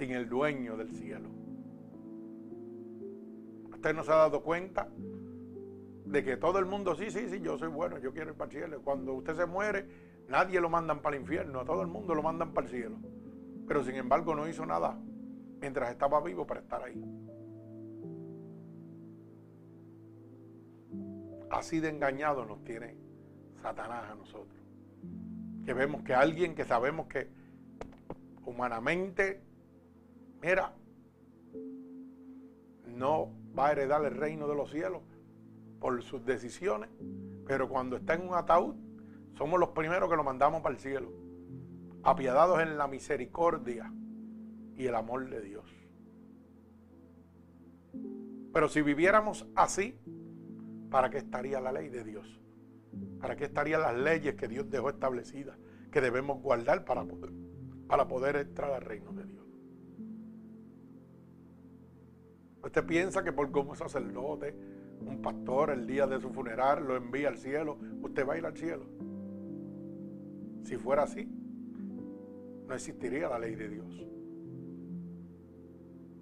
sin 0.00 0.12
el 0.12 0.30
dueño 0.30 0.78
del 0.78 0.90
cielo. 0.94 1.28
¿Usted 3.70 3.94
no 3.94 4.02
se 4.02 4.10
ha 4.10 4.16
dado 4.16 4.42
cuenta 4.42 4.88
de 6.06 6.24
que 6.24 6.38
todo 6.38 6.58
el 6.58 6.64
mundo, 6.64 6.94
sí, 6.94 7.10
sí, 7.10 7.28
sí, 7.28 7.38
yo 7.42 7.58
soy 7.58 7.68
bueno, 7.68 7.98
yo 7.98 8.10
quiero 8.10 8.30
ir 8.30 8.36
para 8.36 8.50
el 8.50 8.56
cielo? 8.56 8.80
Cuando 8.82 9.12
usted 9.12 9.36
se 9.36 9.44
muere, 9.44 9.86
nadie 10.26 10.58
lo 10.58 10.70
mandan 10.70 11.02
para 11.02 11.16
el 11.16 11.20
infierno, 11.20 11.60
a 11.60 11.66
todo 11.66 11.82
el 11.82 11.88
mundo 11.88 12.14
lo 12.14 12.22
mandan 12.22 12.54
para 12.54 12.66
el 12.66 12.72
cielo. 12.72 12.96
Pero 13.68 13.84
sin 13.84 13.96
embargo 13.96 14.34
no 14.34 14.48
hizo 14.48 14.64
nada 14.64 14.98
mientras 15.60 15.90
estaba 15.90 16.18
vivo 16.22 16.46
para 16.46 16.60
estar 16.60 16.82
ahí. 16.82 17.04
Así 21.50 21.78
de 21.78 21.90
engañado 21.90 22.46
nos 22.46 22.64
tiene 22.64 22.96
Satanás 23.60 24.10
a 24.10 24.14
nosotros. 24.14 24.59
Que 25.64 25.74
vemos 25.74 26.02
que 26.02 26.14
alguien 26.14 26.54
que 26.54 26.64
sabemos 26.64 27.06
que 27.06 27.28
humanamente 28.44 29.42
mira, 30.42 30.72
no 32.86 33.30
va 33.56 33.68
a 33.68 33.72
heredar 33.72 34.04
el 34.04 34.14
reino 34.14 34.48
de 34.48 34.54
los 34.54 34.70
cielos 34.70 35.02
por 35.78 36.02
sus 36.02 36.24
decisiones, 36.24 36.90
pero 37.46 37.68
cuando 37.68 37.96
está 37.96 38.14
en 38.14 38.28
un 38.28 38.34
ataúd, 38.34 38.74
somos 39.36 39.58
los 39.58 39.70
primeros 39.70 40.10
que 40.10 40.16
lo 40.16 40.24
mandamos 40.24 40.62
para 40.62 40.74
el 40.74 40.80
cielo, 40.80 41.10
apiadados 42.02 42.60
en 42.60 42.76
la 42.76 42.86
misericordia 42.86 43.92
y 44.76 44.86
el 44.86 44.94
amor 44.94 45.28
de 45.28 45.40
Dios. 45.40 45.64
Pero 48.52 48.68
si 48.68 48.82
viviéramos 48.82 49.46
así, 49.54 49.98
¿para 50.90 51.08
qué 51.08 51.18
estaría 51.18 51.60
la 51.60 51.72
ley 51.72 51.88
de 51.88 52.04
Dios? 52.04 52.40
¿Para 53.20 53.36
qué 53.36 53.44
estarían 53.44 53.82
las 53.82 53.96
leyes 53.96 54.34
que 54.34 54.48
Dios 54.48 54.68
dejó 54.70 54.90
establecidas, 54.90 55.58
que 55.90 56.00
debemos 56.00 56.40
guardar 56.42 56.84
para 56.84 57.04
poder, 57.04 57.30
para 57.86 58.08
poder 58.08 58.36
entrar 58.36 58.72
al 58.72 58.82
reino 58.82 59.12
de 59.12 59.24
Dios? 59.24 59.46
Usted 62.62 62.84
piensa 62.84 63.24
que 63.24 63.32
por 63.32 63.50
como 63.50 63.74
sacerdote, 63.74 64.54
un 65.00 65.22
pastor, 65.22 65.70
el 65.70 65.86
día 65.86 66.06
de 66.06 66.20
su 66.20 66.30
funeral 66.30 66.86
lo 66.86 66.96
envía 66.96 67.28
al 67.28 67.38
cielo, 67.38 67.78
usted 68.02 68.26
va 68.26 68.34
a 68.34 68.38
ir 68.38 68.46
al 68.46 68.56
cielo. 68.56 68.84
Si 70.62 70.76
fuera 70.76 71.04
así, 71.04 71.26
no 72.66 72.74
existiría 72.74 73.28
la 73.28 73.38
ley 73.38 73.54
de 73.54 73.68
Dios. 73.68 74.06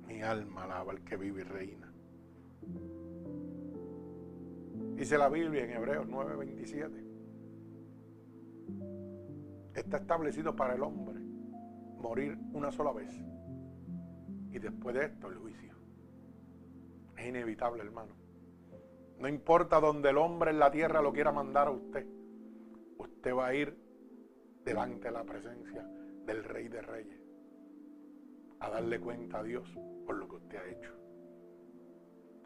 Mi 0.07 0.23
alma 0.23 0.65
alaba 0.65 0.93
al 0.93 1.05
que 1.05 1.17
vive 1.17 1.41
y 1.41 1.45
reina. 1.45 1.88
Dice 4.99 5.17
la 5.17 5.29
Biblia 5.29 5.63
en 5.63 5.71
Hebreos 5.71 6.09
9:27. 6.09 7.05
Está 9.73 9.99
establecido 9.99 10.57
para 10.57 10.75
el 10.75 10.83
hombre 10.83 11.21
morir 12.01 12.37
una 12.53 12.73
sola 12.73 12.91
vez. 12.93 13.17
Y 14.51 14.59
después 14.59 14.97
de 14.97 15.05
esto 15.05 15.29
el 15.29 15.37
juicio. 15.37 15.73
Es 17.17 17.29
inevitable, 17.29 17.85
hermano. 17.85 18.13
No 19.21 19.29
importa 19.29 19.79
donde 19.79 20.11
el 20.11 20.19
hombre 20.19 20.51
en 20.51 20.59
la 20.59 20.73
tierra 20.73 21.01
lo 21.01 21.13
quiera 21.13 21.31
mandar 21.31 21.69
a 21.69 21.71
usted. 21.71 22.05
Usted 22.99 23.33
va 23.33 23.47
a 23.47 23.55
ir 23.55 23.79
delante 24.65 25.07
de 25.07 25.13
la 25.13 25.23
presencia 25.23 25.89
del 26.27 26.43
Rey 26.43 26.67
de 26.67 26.83
Reyes 26.83 27.21
a 28.59 28.69
darle 28.69 28.99
cuenta 28.99 29.39
a 29.39 29.45
Dios 29.45 29.73
por 30.05 30.17
lo 30.17 30.29
que 30.29 30.35
usted 30.35 30.59
ha 30.59 30.67
hecho. 30.69 30.93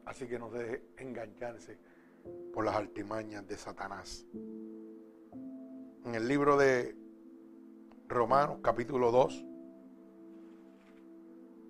Así 0.04 0.26
que 0.26 0.38
no 0.38 0.50
deje 0.50 0.82
engancharse 0.98 1.78
por 2.52 2.64
las 2.64 2.76
artimañas 2.76 3.46
de 3.46 3.56
Satanás. 3.56 4.26
En 6.04 6.14
el 6.14 6.28
libro 6.28 6.56
de 6.56 6.96
Romanos 8.08 8.58
capítulo 8.62 9.10
2 9.10 9.44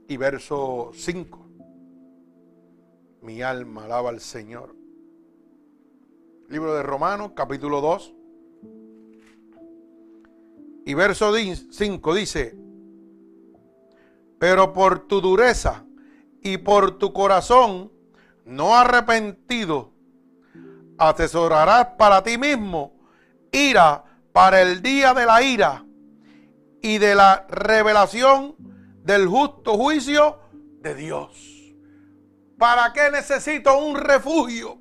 y 0.09 0.17
verso 0.17 0.91
5, 0.95 1.47
mi 3.23 3.43
alma 3.43 3.85
alaba 3.85 4.11
al 4.11 4.21
Señor. 4.21 4.75
Libro 6.49 6.75
de 6.75 6.83
Romanos 6.83 7.33
capítulo 7.35 7.81
2 7.81 8.15
y 10.85 10.95
verso 10.95 11.33
5 11.35 12.15
dice, 12.15 12.57
pero 14.39 14.73
por 14.73 15.07
tu 15.07 15.21
dureza 15.21 15.85
y 16.43 16.59
por 16.59 16.99
tu 16.99 17.13
corazón 17.13 17.93
no 18.45 18.75
arrepentido, 18.75 19.92
atesorarás 20.99 21.89
para 21.99 22.23
ti 22.23 22.39
mismo 22.39 23.03
ira 23.53 24.05
para 24.33 24.63
el 24.63 24.83
día 24.83 25.15
de 25.15 25.27
la 25.27 25.43
ira 25.43 25.85
y 26.81 26.99
de 26.99 27.15
la 27.15 27.47
revelación 27.49 28.57
del 29.05 29.29
justo 29.29 29.75
juicio 29.75 30.41
de 30.81 30.95
Dios. 30.95 31.75
¿Para 32.59 32.93
qué 32.93 33.11
necesito 33.11 33.77
un 33.79 33.97
refugio? 33.97 34.79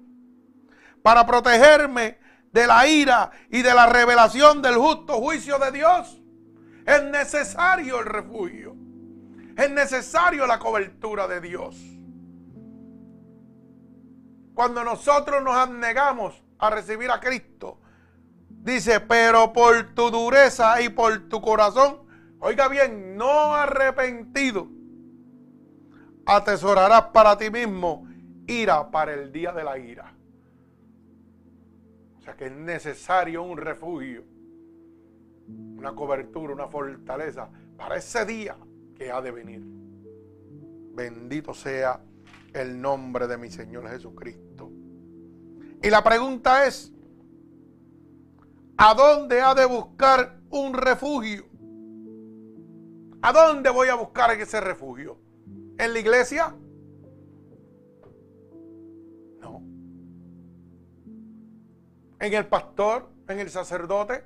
Para 1.03 1.25
protegerme 1.25 2.19
de 2.51 2.67
la 2.67 2.87
ira 2.87 3.31
y 3.49 3.61
de 3.61 3.73
la 3.73 3.87
revelación 3.87 4.61
del 4.61 4.75
justo 4.75 5.13
juicio 5.15 5.59
de 5.59 5.71
Dios. 5.71 6.21
Es 6.85 7.03
necesario 7.03 7.99
el 7.99 8.05
refugio. 8.05 8.75
Es 9.57 9.69
necesario 9.69 10.47
la 10.47 10.59
cobertura 10.59 11.27
de 11.27 11.41
Dios. 11.41 11.75
Cuando 14.61 14.83
nosotros 14.83 15.41
nos 15.41 15.71
negamos 15.71 16.39
a 16.59 16.69
recibir 16.69 17.09
a 17.09 17.19
Cristo, 17.19 17.79
dice, 18.47 18.99
pero 18.99 19.51
por 19.51 19.95
tu 19.95 20.11
dureza 20.11 20.79
y 20.83 20.89
por 20.89 21.27
tu 21.29 21.41
corazón, 21.41 22.01
oiga 22.37 22.67
bien, 22.67 23.17
no 23.17 23.55
arrepentido, 23.55 24.67
atesorarás 26.27 27.05
para 27.05 27.39
ti 27.39 27.49
mismo 27.49 28.07
ira 28.45 28.91
para 28.91 29.15
el 29.15 29.31
día 29.31 29.51
de 29.51 29.63
la 29.63 29.79
ira. 29.79 30.13
O 32.19 32.21
sea 32.21 32.35
que 32.35 32.45
es 32.45 32.51
necesario 32.51 33.41
un 33.41 33.57
refugio, 33.57 34.23
una 35.75 35.95
cobertura, 35.95 36.53
una 36.53 36.67
fortaleza 36.67 37.49
para 37.75 37.95
ese 37.95 38.27
día 38.27 38.55
que 38.95 39.09
ha 39.09 39.21
de 39.23 39.31
venir. 39.31 39.63
Bendito 40.93 41.51
sea 41.51 41.99
el 42.53 42.79
nombre 42.79 43.25
de 43.25 43.39
mi 43.39 43.49
Señor 43.49 43.89
Jesucristo. 43.89 44.50
Y 45.83 45.89
la 45.89 46.03
pregunta 46.03 46.67
es, 46.67 46.93
¿a 48.77 48.93
dónde 48.93 49.41
ha 49.41 49.55
de 49.55 49.65
buscar 49.65 50.39
un 50.51 50.73
refugio? 50.73 51.45
¿A 53.23 53.33
dónde 53.33 53.69
voy 53.69 53.87
a 53.87 53.95
buscar 53.95 54.31
ese 54.31 54.61
refugio? 54.61 55.17
¿En 55.77 55.93
la 55.93 55.99
iglesia? 55.99 56.55
No. 59.39 59.63
¿En 62.19 62.33
el 62.33 62.47
pastor? 62.47 63.09
¿En 63.27 63.39
el 63.39 63.49
sacerdote? 63.49 64.23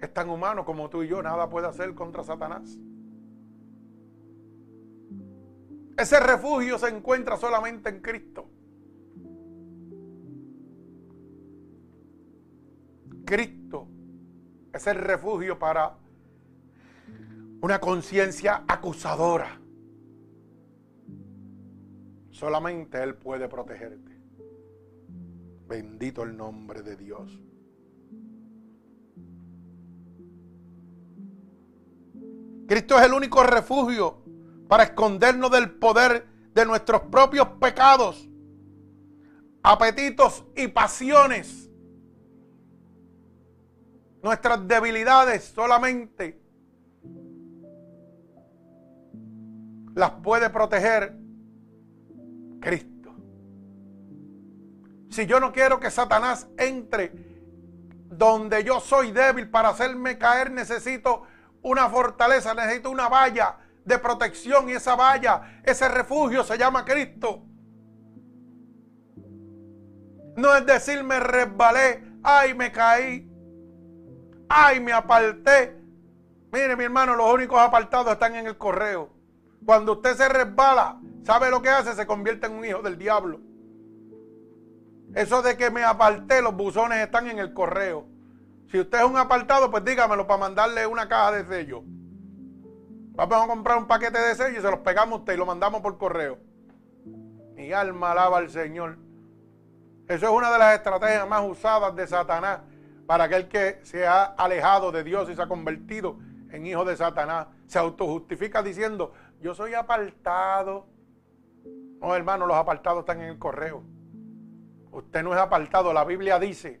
Es 0.00 0.12
tan 0.12 0.28
humano 0.28 0.64
como 0.64 0.90
tú 0.90 1.02
y 1.04 1.08
yo, 1.08 1.22
nada 1.22 1.48
puede 1.48 1.68
hacer 1.68 1.94
contra 1.94 2.24
Satanás. 2.24 2.76
Ese 5.96 6.20
refugio 6.20 6.78
se 6.78 6.88
encuentra 6.88 7.36
solamente 7.36 7.88
en 7.88 8.02
Cristo. 8.02 8.50
Cristo 13.26 13.88
es 14.72 14.86
el 14.86 14.96
refugio 14.96 15.58
para 15.58 15.98
una 17.60 17.80
conciencia 17.80 18.62
acusadora. 18.68 19.60
Solamente 22.30 23.02
Él 23.02 23.16
puede 23.16 23.48
protegerte. 23.48 24.16
Bendito 25.66 26.22
el 26.22 26.36
nombre 26.36 26.82
de 26.82 26.96
Dios. 26.96 27.42
Cristo 32.68 32.98
es 32.98 33.06
el 33.06 33.12
único 33.12 33.42
refugio 33.42 34.22
para 34.68 34.84
escondernos 34.84 35.50
del 35.50 35.72
poder 35.72 36.26
de 36.54 36.64
nuestros 36.64 37.02
propios 37.02 37.48
pecados, 37.60 38.28
apetitos 39.64 40.44
y 40.56 40.68
pasiones. 40.68 41.65
Nuestras 44.26 44.66
debilidades 44.66 45.44
solamente 45.54 46.36
las 49.94 50.10
puede 50.20 50.50
proteger 50.50 51.16
Cristo. 52.60 53.14
Si 55.10 55.26
yo 55.26 55.38
no 55.38 55.52
quiero 55.52 55.78
que 55.78 55.92
Satanás 55.92 56.48
entre 56.58 57.12
donde 58.10 58.64
yo 58.64 58.80
soy 58.80 59.12
débil 59.12 59.48
para 59.48 59.68
hacerme 59.68 60.18
caer, 60.18 60.50
necesito 60.50 61.22
una 61.62 61.88
fortaleza, 61.88 62.52
necesito 62.52 62.90
una 62.90 63.08
valla 63.08 63.58
de 63.84 63.96
protección 64.00 64.68
y 64.68 64.72
esa 64.72 64.96
valla, 64.96 65.60
ese 65.62 65.88
refugio 65.88 66.42
se 66.42 66.58
llama 66.58 66.84
Cristo. 66.84 67.44
No 70.36 70.56
es 70.56 70.66
decir 70.66 71.04
me 71.04 71.20
resbalé, 71.20 72.02
ay 72.24 72.54
me 72.54 72.72
caí, 72.72 73.25
ay 74.48 74.80
me 74.80 74.92
aparté. 74.92 75.76
Mire 76.52 76.76
mi 76.76 76.84
hermano, 76.84 77.14
los 77.14 77.32
únicos 77.32 77.60
apartados 77.60 78.12
están 78.12 78.34
en 78.36 78.46
el 78.46 78.56
correo. 78.56 79.10
Cuando 79.64 79.92
usted 79.92 80.14
se 80.16 80.28
resbala, 80.28 81.00
¿sabe 81.24 81.50
lo 81.50 81.60
que 81.60 81.68
hace? 81.68 81.94
Se 81.94 82.06
convierte 82.06 82.46
en 82.46 82.54
un 82.54 82.64
hijo 82.64 82.82
del 82.82 82.96
diablo. 82.96 83.40
Eso 85.14 85.42
de 85.42 85.56
que 85.56 85.70
me 85.70 85.82
aparté, 85.82 86.42
los 86.42 86.54
buzones 86.54 86.98
están 86.98 87.26
en 87.26 87.38
el 87.38 87.52
correo. 87.52 88.06
Si 88.70 88.78
usted 88.78 88.98
es 88.98 89.04
un 89.04 89.16
apartado, 89.16 89.70
pues 89.70 89.84
dígamelo 89.84 90.26
para 90.26 90.40
mandarle 90.40 90.86
una 90.86 91.08
caja 91.08 91.32
de 91.32 91.44
sello. 91.44 91.82
Vamos 93.14 93.44
a 93.44 93.46
comprar 93.46 93.78
un 93.78 93.86
paquete 93.86 94.18
de 94.18 94.34
sellos 94.34 94.58
y 94.58 94.62
se 94.62 94.70
los 94.70 94.80
pegamos 94.80 95.18
a 95.18 95.20
usted 95.20 95.34
y 95.34 95.36
lo 95.36 95.46
mandamos 95.46 95.80
por 95.80 95.96
correo. 95.98 96.38
Mi 97.54 97.72
alma 97.72 98.12
alaba 98.12 98.38
al 98.38 98.50
Señor. 98.50 98.98
Eso 100.08 100.26
es 100.26 100.32
una 100.32 100.52
de 100.52 100.58
las 100.58 100.74
estrategias 100.74 101.26
más 101.28 101.42
usadas 101.48 101.94
de 101.96 102.06
Satanás 102.06 102.60
para 103.06 103.24
aquel 103.24 103.48
que 103.48 103.80
se 103.82 104.06
ha 104.06 104.24
alejado 104.24 104.92
de 104.92 105.04
Dios 105.04 105.30
y 105.30 105.34
se 105.34 105.42
ha 105.42 105.46
convertido 105.46 106.18
en 106.50 106.66
hijo 106.66 106.84
de 106.84 106.96
Satanás. 106.96 107.48
Se 107.66 107.78
autojustifica 107.78 108.62
diciendo, 108.62 109.12
yo 109.40 109.54
soy 109.54 109.74
apartado. 109.74 110.86
No, 112.00 112.14
hermano, 112.14 112.46
los 112.46 112.56
apartados 112.56 113.00
están 113.00 113.20
en 113.20 113.30
el 113.30 113.38
correo. 113.38 113.82
Usted 114.90 115.22
no 115.22 115.34
es 115.34 115.40
apartado. 115.40 115.92
La 115.92 116.04
Biblia 116.04 116.38
dice 116.38 116.80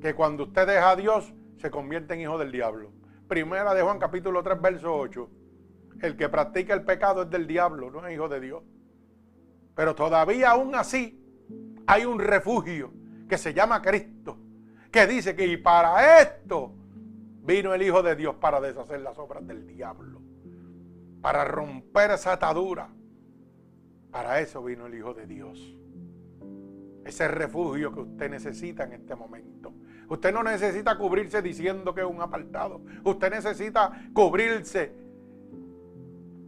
que 0.00 0.14
cuando 0.14 0.44
usted 0.44 0.66
deja 0.66 0.90
a 0.90 0.96
Dios, 0.96 1.32
se 1.58 1.70
convierte 1.70 2.14
en 2.14 2.20
hijo 2.20 2.38
del 2.38 2.52
diablo. 2.52 2.90
Primera 3.28 3.74
de 3.74 3.82
Juan 3.82 3.98
capítulo 3.98 4.42
3, 4.42 4.60
verso 4.60 4.94
8. 4.94 5.30
El 6.02 6.16
que 6.16 6.28
practica 6.28 6.74
el 6.74 6.84
pecado 6.84 7.22
es 7.22 7.30
del 7.30 7.46
diablo, 7.46 7.90
no 7.90 8.06
es 8.06 8.14
hijo 8.14 8.28
de 8.28 8.40
Dios. 8.40 8.62
Pero 9.74 9.94
todavía 9.94 10.50
aún 10.50 10.74
así 10.74 11.22
hay 11.86 12.04
un 12.04 12.18
refugio 12.18 12.92
que 13.28 13.38
se 13.38 13.54
llama 13.54 13.82
Cristo, 13.82 14.36
que 14.90 15.06
dice 15.06 15.36
que 15.36 15.46
y 15.46 15.56
para 15.56 16.20
esto 16.20 16.72
vino 17.44 17.72
el 17.74 17.82
Hijo 17.82 18.02
de 18.02 18.16
Dios 18.16 18.36
para 18.36 18.60
deshacer 18.60 19.00
las 19.00 19.18
obras 19.18 19.46
del 19.46 19.66
diablo, 19.66 20.20
para 21.20 21.44
romper 21.44 22.10
esa 22.12 22.32
atadura. 22.32 22.88
Para 24.10 24.40
eso 24.40 24.62
vino 24.64 24.86
el 24.86 24.94
Hijo 24.94 25.14
de 25.14 25.26
Dios. 25.26 25.76
Ese 27.04 27.28
refugio 27.28 27.92
que 27.92 28.00
usted 28.00 28.30
necesita 28.30 28.84
en 28.84 28.94
este 28.94 29.14
momento. 29.14 29.72
Usted 30.08 30.32
no 30.32 30.42
necesita 30.42 30.98
cubrirse 30.98 31.40
diciendo 31.40 31.94
que 31.94 32.00
es 32.00 32.06
un 32.06 32.20
apartado. 32.20 32.82
Usted 33.04 33.30
necesita 33.30 33.92
cubrirse 34.12 34.92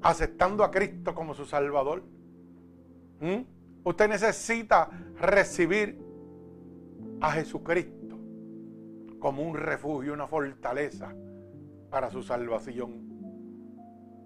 aceptando 0.03 0.65
a 0.65 0.71
Cristo 0.73 1.15
como 1.15 1.33
su 1.33 1.47
Salvador. 1.47 2.03
¿Mm? 3.21 3.43
Usted 3.85 4.09
necesita 4.09 4.91
recibir 5.21 5.97
a 7.21 7.31
Jesucristo 7.33 8.02
como 9.23 9.45
un 9.45 9.57
refugio, 9.57 10.13
una 10.13 10.27
fortaleza 10.27 11.15
para 11.89 12.11
su 12.11 12.25
salvación. 12.25 13.09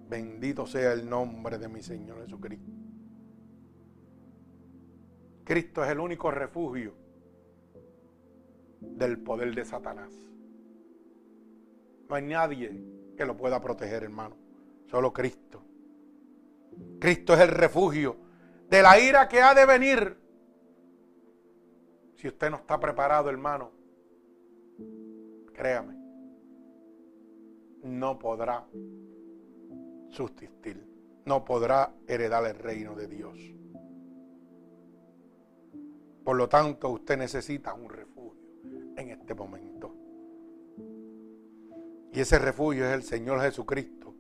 Bendito 0.09 0.67
sea 0.67 0.95
el 0.95 1.07
nombre 1.07 1.59
de 1.59 1.69
mi 1.69 1.83
Señor 1.83 2.23
Jesucristo. 2.23 2.73
Cristo 5.45 5.85
es 5.85 5.91
el 5.91 6.01
único 6.01 6.31
refugio 6.31 6.95
del 8.81 9.19
poder 9.19 9.55
de 9.55 9.67
Satanás. 9.67 10.15
No 12.09 12.15
hay 12.15 12.23
nadie 12.23 12.83
que 13.19 13.27
lo 13.27 13.37
pueda 13.37 13.61
proteger, 13.61 14.03
hermano. 14.03 14.39
Solo 14.87 15.13
Cristo. 15.13 15.63
Cristo 16.99 17.35
es 17.35 17.41
el 17.41 17.49
refugio 17.49 18.17
de 18.71 18.81
la 18.81 18.99
ira 18.99 19.29
que 19.29 19.43
ha 19.43 19.53
de 19.53 19.67
venir. 19.67 20.17
Si 22.15 22.29
usted 22.29 22.49
no 22.49 22.57
está 22.57 22.81
preparado, 22.81 23.29
hermano, 23.29 23.77
créame, 25.57 25.97
no 27.83 28.19
podrá 28.19 28.67
subsistir, 30.11 30.87
no 31.25 31.45
podrá 31.45 31.95
heredar 32.07 32.45
el 32.45 32.57
reino 32.57 32.95
de 32.95 33.09
Dios. 33.09 33.39
Por 36.25 36.37
lo 36.37 36.49
tanto, 36.49 36.91
usted 36.91 37.17
necesita 37.17 37.73
un 37.73 37.89
refugio 37.89 38.43
en 38.97 39.11
este 39.11 39.35
momento. 39.35 39.95
Y 42.13 42.21
ese 42.21 42.39
refugio 42.39 42.87
es 42.87 42.95
el 42.95 43.03
Señor 43.03 43.41
Jesucristo. 43.41 44.15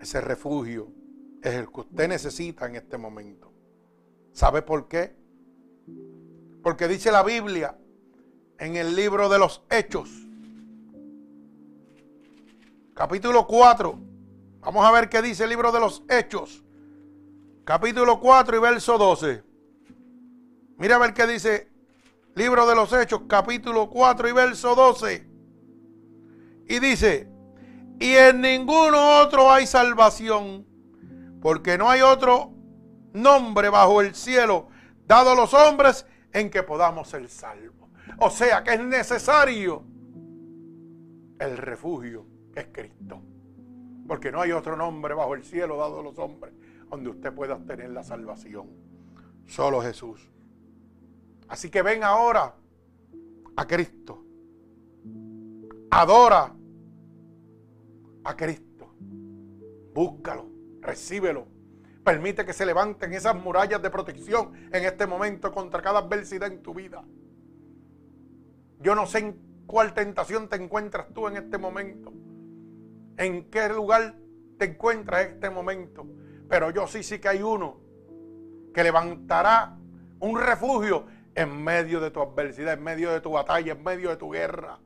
Ese 0.00 0.20
refugio 0.20 0.88
es 1.42 1.54
el 1.54 1.70
que 1.70 1.80
usted 1.80 2.08
necesita 2.08 2.66
en 2.66 2.76
este 2.76 2.98
momento. 2.98 3.52
¿Sabe 4.32 4.62
por 4.62 4.88
qué? 4.88 5.14
Porque 6.62 6.88
dice 6.88 7.12
la 7.12 7.22
Biblia 7.22 7.76
en 8.58 8.76
el 8.76 8.94
libro 8.94 9.28
de 9.28 9.38
los 9.38 9.62
Hechos, 9.70 10.10
capítulo 12.94 13.46
4. 13.46 13.98
Vamos 14.60 14.86
a 14.86 14.90
ver 14.90 15.08
qué 15.08 15.20
dice 15.22 15.44
el 15.44 15.50
libro 15.50 15.72
de 15.72 15.80
los 15.80 16.02
Hechos, 16.08 16.62
capítulo 17.64 18.20
4 18.20 18.56
y 18.56 18.60
verso 18.60 18.98
12. 18.98 19.42
Mira 20.78 20.96
a 20.96 20.98
ver 20.98 21.14
qué 21.14 21.26
dice 21.26 21.70
libro 22.34 22.66
de 22.66 22.74
los 22.74 22.92
Hechos, 22.92 23.22
capítulo 23.28 23.88
4 23.90 24.28
y 24.28 24.32
verso 24.32 24.74
12. 24.74 25.26
Y 26.68 26.78
dice, 26.78 27.28
y 28.00 28.14
en 28.14 28.40
ninguno 28.40 29.20
otro 29.20 29.52
hay 29.52 29.66
salvación, 29.66 30.66
porque 31.40 31.76
no 31.78 31.90
hay 31.90 32.00
otro 32.00 32.52
nombre 33.12 33.68
bajo 33.68 34.00
el 34.00 34.14
cielo 34.14 34.68
dado 35.06 35.32
a 35.32 35.34
los 35.34 35.54
hombres 35.54 36.06
en 36.32 36.50
que 36.50 36.62
podamos 36.62 37.08
ser 37.08 37.28
salvos. 37.28 37.73
O 38.18 38.30
sea 38.30 38.62
que 38.62 38.74
es 38.74 38.80
necesario 38.80 39.84
el 41.38 41.56
refugio 41.56 42.26
que 42.52 42.60
es 42.60 42.68
Cristo. 42.72 43.20
Porque 44.06 44.30
no 44.30 44.40
hay 44.40 44.52
otro 44.52 44.76
nombre 44.76 45.14
bajo 45.14 45.34
el 45.34 45.44
cielo 45.44 45.78
dado 45.78 46.00
a 46.00 46.02
los 46.02 46.18
hombres 46.18 46.52
donde 46.90 47.10
usted 47.10 47.32
pueda 47.32 47.54
obtener 47.54 47.90
la 47.90 48.04
salvación. 48.04 48.68
Solo 49.46 49.80
Jesús. 49.82 50.30
Así 51.48 51.70
que 51.70 51.82
ven 51.82 52.04
ahora 52.04 52.54
a 53.56 53.66
Cristo. 53.66 54.24
Adora 55.90 56.52
a 58.24 58.36
Cristo. 58.36 58.94
Búscalo, 59.94 60.48
recíbelo. 60.80 61.46
Permite 62.02 62.44
que 62.44 62.52
se 62.52 62.66
levanten 62.66 63.12
esas 63.12 63.34
murallas 63.34 63.80
de 63.80 63.90
protección 63.90 64.52
en 64.72 64.84
este 64.84 65.06
momento 65.06 65.52
contra 65.52 65.80
cada 65.80 66.00
adversidad 66.00 66.52
en 66.52 66.62
tu 66.62 66.74
vida. 66.74 67.04
Yo 68.84 68.94
no 68.94 69.06
sé 69.06 69.20
en 69.20 69.64
cuál 69.66 69.94
tentación 69.94 70.46
te 70.50 70.56
encuentras 70.56 71.06
tú 71.14 71.26
en 71.26 71.38
este 71.38 71.56
momento. 71.56 72.12
En 73.16 73.48
qué 73.50 73.70
lugar 73.70 74.14
te 74.58 74.66
encuentras 74.66 75.24
en 75.24 75.32
este 75.32 75.48
momento. 75.48 76.06
Pero 76.50 76.70
yo 76.70 76.86
sí, 76.86 77.02
sí 77.02 77.18
que 77.18 77.28
hay 77.28 77.42
uno 77.42 77.80
que 78.74 78.84
levantará 78.84 79.78
un 80.20 80.38
refugio 80.38 81.06
en 81.34 81.64
medio 81.64 81.98
de 81.98 82.10
tu 82.10 82.20
adversidad, 82.20 82.74
en 82.74 82.84
medio 82.84 83.10
de 83.10 83.22
tu 83.22 83.30
batalla, 83.30 83.72
en 83.72 83.82
medio 83.82 84.10
de 84.10 84.16
tu 84.16 84.30
guerra, 84.30 84.78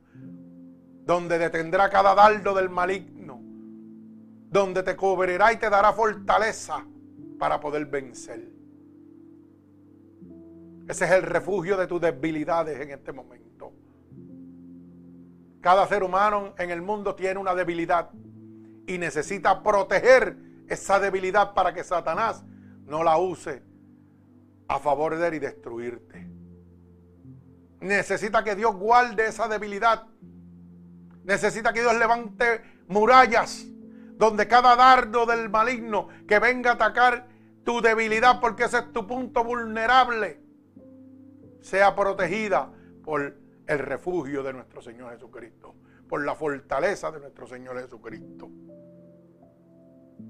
donde 1.04 1.36
detendrá 1.36 1.90
cada 1.90 2.14
dardo 2.14 2.54
del 2.54 2.70
maligno, 2.70 3.40
donde 4.48 4.84
te 4.84 4.94
cubrirá 4.94 5.52
y 5.52 5.56
te 5.56 5.68
dará 5.68 5.92
fortaleza 5.92 6.86
para 7.36 7.58
poder 7.58 7.86
vencer. 7.86 8.48
Ese 10.88 11.04
es 11.04 11.10
el 11.10 11.22
refugio 11.22 11.76
de 11.76 11.88
tus 11.88 12.00
debilidades 12.00 12.80
en 12.80 12.92
este 12.92 13.12
momento. 13.12 13.47
Cada 15.60 15.86
ser 15.86 16.02
humano 16.02 16.54
en 16.58 16.70
el 16.70 16.82
mundo 16.82 17.14
tiene 17.14 17.40
una 17.40 17.54
debilidad 17.54 18.10
y 18.86 18.98
necesita 18.98 19.62
proteger 19.62 20.36
esa 20.68 21.00
debilidad 21.00 21.54
para 21.54 21.74
que 21.74 21.82
Satanás 21.82 22.44
no 22.86 23.02
la 23.02 23.18
use 23.18 23.62
a 24.68 24.78
favor 24.78 25.16
de 25.16 25.28
él 25.28 25.34
y 25.34 25.38
destruirte. 25.38 26.28
Necesita 27.80 28.42
que 28.44 28.54
Dios 28.54 28.74
guarde 28.76 29.26
esa 29.26 29.48
debilidad. 29.48 30.06
Necesita 31.24 31.72
que 31.72 31.80
Dios 31.80 31.94
levante 31.96 32.62
murallas 32.88 33.66
donde 34.16 34.48
cada 34.48 34.74
dardo 34.74 35.26
del 35.26 35.48
maligno 35.48 36.08
que 36.26 36.38
venga 36.38 36.70
a 36.70 36.74
atacar 36.74 37.28
tu 37.64 37.80
debilidad, 37.80 38.40
porque 38.40 38.64
ese 38.64 38.78
es 38.78 38.92
tu 38.92 39.06
punto 39.06 39.44
vulnerable, 39.44 40.40
sea 41.60 41.94
protegida 41.94 42.72
por 43.04 43.36
el 43.68 43.78
refugio 43.80 44.42
de 44.42 44.54
nuestro 44.54 44.80
Señor 44.80 45.12
Jesucristo, 45.12 45.74
por 46.08 46.24
la 46.24 46.34
fortaleza 46.34 47.10
de 47.12 47.20
nuestro 47.20 47.46
Señor 47.46 47.78
Jesucristo. 47.78 48.50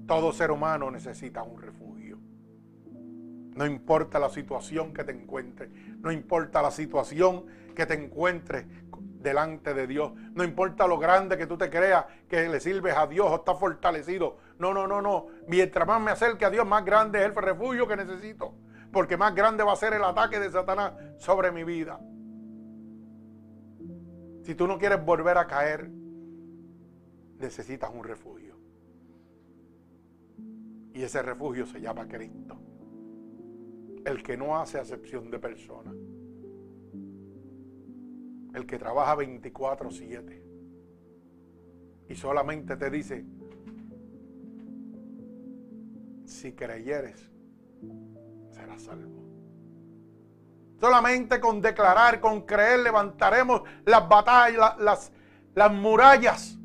Todo 0.05 0.33
ser 0.33 0.51
humano 0.51 0.91
necesita 0.91 1.41
un 1.41 1.61
refugio. 1.61 2.19
No 3.55 3.65
importa 3.65 4.19
la 4.19 4.29
situación 4.29 4.93
que 4.93 5.05
te 5.05 5.13
encuentres, 5.13 5.69
no 5.99 6.11
importa 6.11 6.61
la 6.61 6.69
situación 6.69 7.45
que 7.73 7.85
te 7.85 7.93
encuentres 7.93 8.65
delante 9.21 9.73
de 9.73 9.87
Dios, 9.87 10.11
no 10.33 10.43
importa 10.43 10.85
lo 10.85 10.97
grande 10.97 11.37
que 11.37 11.47
tú 11.47 11.57
te 11.57 11.69
creas 11.69 12.05
que 12.27 12.47
le 12.49 12.59
sirves 12.59 12.95
a 12.95 13.07
Dios 13.07 13.27
o 13.29 13.35
estás 13.35 13.57
fortalecido. 13.57 14.37
No, 14.57 14.73
no, 14.73 14.85
no, 14.85 15.01
no. 15.01 15.27
Mientras 15.47 15.87
más 15.87 16.01
me 16.01 16.11
acerque 16.11 16.43
a 16.43 16.49
Dios, 16.49 16.67
más 16.67 16.83
grande 16.83 17.19
es 17.19 17.25
el 17.25 17.35
refugio 17.35 17.87
que 17.87 17.95
necesito, 17.95 18.53
porque 18.91 19.15
más 19.15 19.33
grande 19.33 19.63
va 19.63 19.71
a 19.71 19.77
ser 19.77 19.93
el 19.93 20.03
ataque 20.03 20.39
de 20.39 20.51
Satanás 20.51 20.93
sobre 21.17 21.51
mi 21.51 21.63
vida. 21.63 21.99
Si 24.49 24.55
tú 24.55 24.65
no 24.65 24.79
quieres 24.79 25.05
volver 25.05 25.37
a 25.37 25.45
caer, 25.45 25.91
necesitas 27.37 27.91
un 27.93 28.03
refugio. 28.03 28.57
Y 30.91 31.03
ese 31.03 31.21
refugio 31.21 31.67
se 31.67 31.79
llama 31.79 32.07
Cristo 32.07 32.57
el 34.05 34.23
que 34.23 34.35
no 34.37 34.59
hace 34.59 34.79
acepción 34.79 35.29
de 35.29 35.37
personas, 35.37 35.93
el 38.55 38.65
que 38.65 38.79
trabaja 38.79 39.15
24/7 39.17 40.41
y 42.09 42.15
solamente 42.15 42.75
te 42.75 42.89
dice, 42.89 43.23
si 46.25 46.53
creyeres, 46.53 47.29
serás 48.49 48.81
salvo. 48.81 49.18
Solamente 50.79 51.39
con 51.39 51.61
declarar, 51.61 52.19
con 52.19 52.41
creer, 52.41 52.79
levantaremos 52.79 53.63
las 53.85 54.07
batallas, 54.07 54.77
las, 54.77 55.11
las 55.55 55.71
murallas 55.71 56.57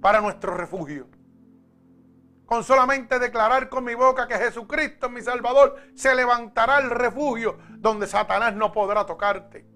para 0.00 0.20
nuestro 0.20 0.54
refugio 0.54 1.08
con 2.48 2.64
solamente 2.64 3.18
declarar 3.18 3.68
con 3.68 3.84
mi 3.84 3.94
boca 3.94 4.26
que 4.26 4.38
Jesucristo 4.38 5.08
es 5.08 5.12
mi 5.12 5.20
Salvador, 5.20 5.76
se 5.94 6.14
levantará 6.14 6.78
el 6.78 6.88
refugio 6.88 7.58
donde 7.76 8.06
Satanás 8.06 8.54
no 8.54 8.72
podrá 8.72 9.04
tocarte, 9.04 9.66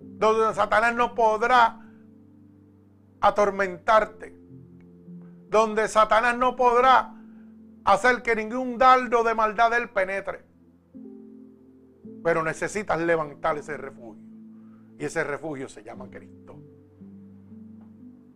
donde 0.00 0.54
Satanás 0.54 0.94
no 0.94 1.12
podrá 1.16 1.80
atormentarte, 3.20 4.32
donde 5.48 5.88
Satanás 5.88 6.36
no 6.36 6.54
podrá 6.54 7.14
hacer 7.84 8.22
que 8.22 8.36
ningún 8.36 8.78
dardo 8.78 9.24
de 9.24 9.34
maldad 9.34 9.76
él 9.76 9.90
penetre. 9.90 10.44
Pero 12.22 12.42
necesitas 12.42 13.00
levantar 13.00 13.58
ese 13.58 13.76
refugio. 13.76 14.22
Y 14.98 15.04
ese 15.04 15.24
refugio 15.24 15.68
se 15.68 15.82
llama 15.82 16.08
Cristo. 16.08 16.56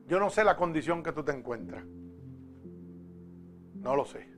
Yo 0.08 0.20
no 0.20 0.30
sé 0.30 0.44
la 0.44 0.56
condición 0.56 1.02
que 1.02 1.12
tú 1.12 1.22
te 1.22 1.32
encuentras. 1.32 1.84
No 3.74 3.96
lo 3.96 4.04
sé. 4.04 4.28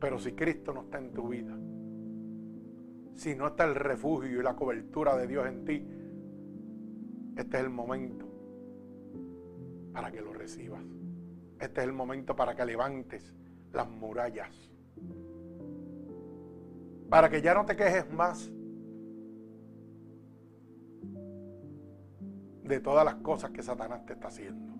Pero 0.00 0.18
si 0.18 0.32
Cristo 0.32 0.74
no 0.74 0.82
está 0.82 0.98
en 0.98 1.12
tu 1.12 1.28
vida, 1.28 1.56
si 3.14 3.34
no 3.34 3.48
está 3.48 3.64
el 3.64 3.74
refugio 3.74 4.40
y 4.40 4.42
la 4.42 4.54
cobertura 4.54 5.16
de 5.16 5.26
Dios 5.26 5.46
en 5.46 5.64
ti, 5.64 5.86
este 7.36 7.56
es 7.56 7.64
el 7.64 7.70
momento 7.70 8.26
para 9.92 10.10
que 10.10 10.20
lo 10.20 10.32
recibas. 10.32 10.82
Este 11.58 11.80
es 11.80 11.86
el 11.86 11.92
momento 11.92 12.36
para 12.36 12.54
que 12.54 12.64
levantes 12.64 13.32
las 13.72 13.88
murallas. 13.88 14.50
Para 17.08 17.28
que 17.28 17.42
ya 17.42 17.54
no 17.54 17.64
te 17.64 17.76
quejes 17.76 18.10
más 18.10 18.50
de 22.62 22.80
todas 22.80 23.04
las 23.04 23.16
cosas 23.16 23.50
que 23.50 23.62
Satanás 23.62 24.04
te 24.06 24.14
está 24.14 24.28
haciendo 24.28 24.74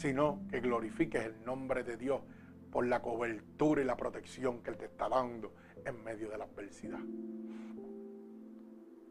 sino 0.00 0.46
que 0.48 0.60
glorifiques 0.60 1.24
el 1.24 1.44
nombre 1.44 1.84
de 1.84 1.96
Dios 1.96 2.22
por 2.70 2.86
la 2.86 3.02
cobertura 3.02 3.82
y 3.82 3.84
la 3.84 3.96
protección 3.96 4.62
que 4.62 4.70
Él 4.70 4.78
te 4.78 4.86
está 4.86 5.08
dando 5.08 5.52
en 5.84 6.02
medio 6.02 6.30
de 6.30 6.38
la 6.38 6.44
adversidad. 6.44 7.00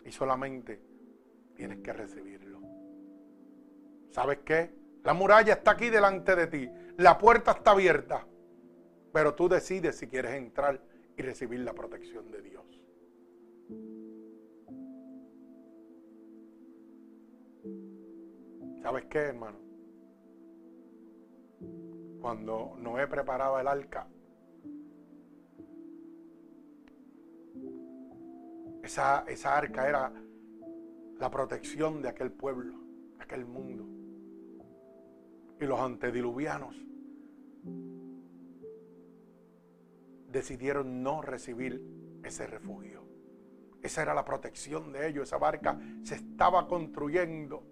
Y 0.04 0.12
solamente 0.12 0.82
tienes 1.56 1.80
que 1.80 1.94
recibirlo. 1.94 2.60
¿Sabes 4.10 4.40
qué? 4.44 4.74
La 5.04 5.14
muralla 5.14 5.54
está 5.54 5.72
aquí 5.72 5.90
delante 5.90 6.36
de 6.36 6.48
ti. 6.48 6.70
La 6.98 7.18
puerta 7.18 7.52
está 7.52 7.72
abierta. 7.72 8.26
Pero 9.14 9.36
tú 9.36 9.48
decides 9.48 9.98
si 9.98 10.08
quieres 10.08 10.34
entrar 10.34 10.82
y 11.20 11.22
recibir 11.22 11.60
la 11.60 11.74
protección 11.74 12.32
de 12.32 12.42
Dios. 12.42 12.64
¿Sabes 18.82 19.04
qué, 19.10 19.20
hermano? 19.20 19.60
Cuando 22.22 22.78
Noé 22.78 23.06
preparaba 23.08 23.60
el 23.60 23.68
arca, 23.68 24.08
esa, 28.82 29.26
esa 29.28 29.58
arca 29.58 29.90
era 29.90 30.14
la 31.20 31.30
protección 31.30 32.02
de 32.02 32.08
aquel 32.08 32.32
pueblo, 32.32 32.80
de 33.18 33.24
aquel 33.26 33.46
mundo. 33.46 33.86
Y 35.60 35.66
los 35.66 35.82
antediluvianos 35.82 36.78
decidieron 40.32 41.04
no 41.04 41.22
recibir 41.22 41.82
ese 42.24 42.48
refugio. 42.48 43.08
Esa 43.82 44.02
era 44.02 44.14
la 44.14 44.26
protección 44.26 44.92
de 44.92 45.08
ellos. 45.08 45.24
Esa 45.24 45.38
barca 45.38 45.80
se 46.04 46.16
estaba 46.16 46.68
construyendo, 46.68 47.64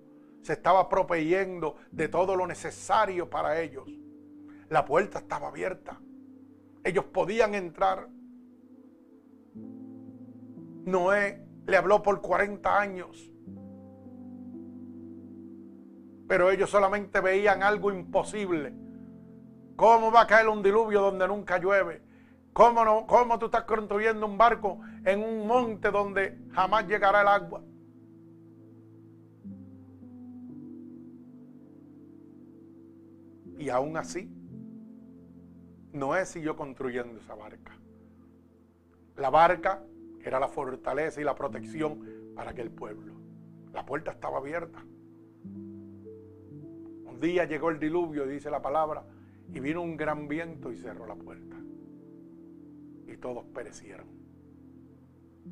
se 0.42 0.54
estaba 0.54 0.88
proveyendo 0.88 1.76
de 1.92 2.08
todo 2.08 2.36
lo 2.36 2.48
necesario 2.48 3.30
para 3.30 3.62
ellos. 3.62 3.90
La 4.70 4.86
puerta 4.86 5.20
estaba 5.20 5.50
abierta. 5.50 6.00
Ellos 6.84 7.06
podían 7.06 7.56
entrar. 7.56 8.08
Noé 10.86 11.46
le 11.66 11.78
habló 11.78 12.02
por 12.02 12.22
40 12.22 12.80
años. 12.80 13.32
Pero 16.28 16.52
ellos 16.52 16.70
solamente 16.70 17.22
veían 17.22 17.64
algo 17.64 17.92
imposible. 17.92 18.74
¿Cómo 19.76 20.12
va 20.12 20.22
a 20.22 20.28
caer 20.28 20.48
un 20.48 20.64
diluvio 20.64 21.02
donde 21.02 21.28
nunca 21.28 21.58
llueve? 21.58 22.02
¿Cómo, 22.58 22.84
no, 22.84 23.06
¿Cómo 23.06 23.38
tú 23.38 23.46
estás 23.46 23.66
construyendo 23.66 24.26
un 24.26 24.36
barco 24.36 24.80
en 25.06 25.22
un 25.22 25.46
monte 25.46 25.92
donde 25.92 26.40
jamás 26.54 26.88
llegará 26.88 27.22
el 27.22 27.28
agua? 27.28 27.62
Y 33.60 33.70
aún 33.70 33.96
así, 33.96 34.28
Noé 35.94 36.26
siguió 36.26 36.56
construyendo 36.56 37.20
esa 37.20 37.36
barca. 37.36 37.78
La 39.18 39.30
barca 39.30 39.84
era 40.24 40.40
la 40.40 40.48
fortaleza 40.48 41.22
y 41.22 41.26
la 41.26 41.36
protección 41.36 42.34
para 42.34 42.50
aquel 42.50 42.72
pueblo. 42.72 43.14
La 43.72 43.86
puerta 43.86 44.10
estaba 44.10 44.40
abierta. 44.40 44.84
Un 45.44 47.20
día 47.22 47.46
llegó 47.46 47.70
el 47.70 47.78
diluvio, 47.78 48.26
dice 48.26 48.50
la 48.50 48.64
palabra, 48.64 49.04
y 49.54 49.60
vino 49.60 49.84
un 49.84 49.96
gran 49.96 50.28
viento 50.28 50.72
y 50.72 50.78
cerró 50.78 51.06
la 51.06 51.14
puerta 51.14 51.58
y 53.08 53.18
todos 53.18 53.46
perecieron. 53.46 54.08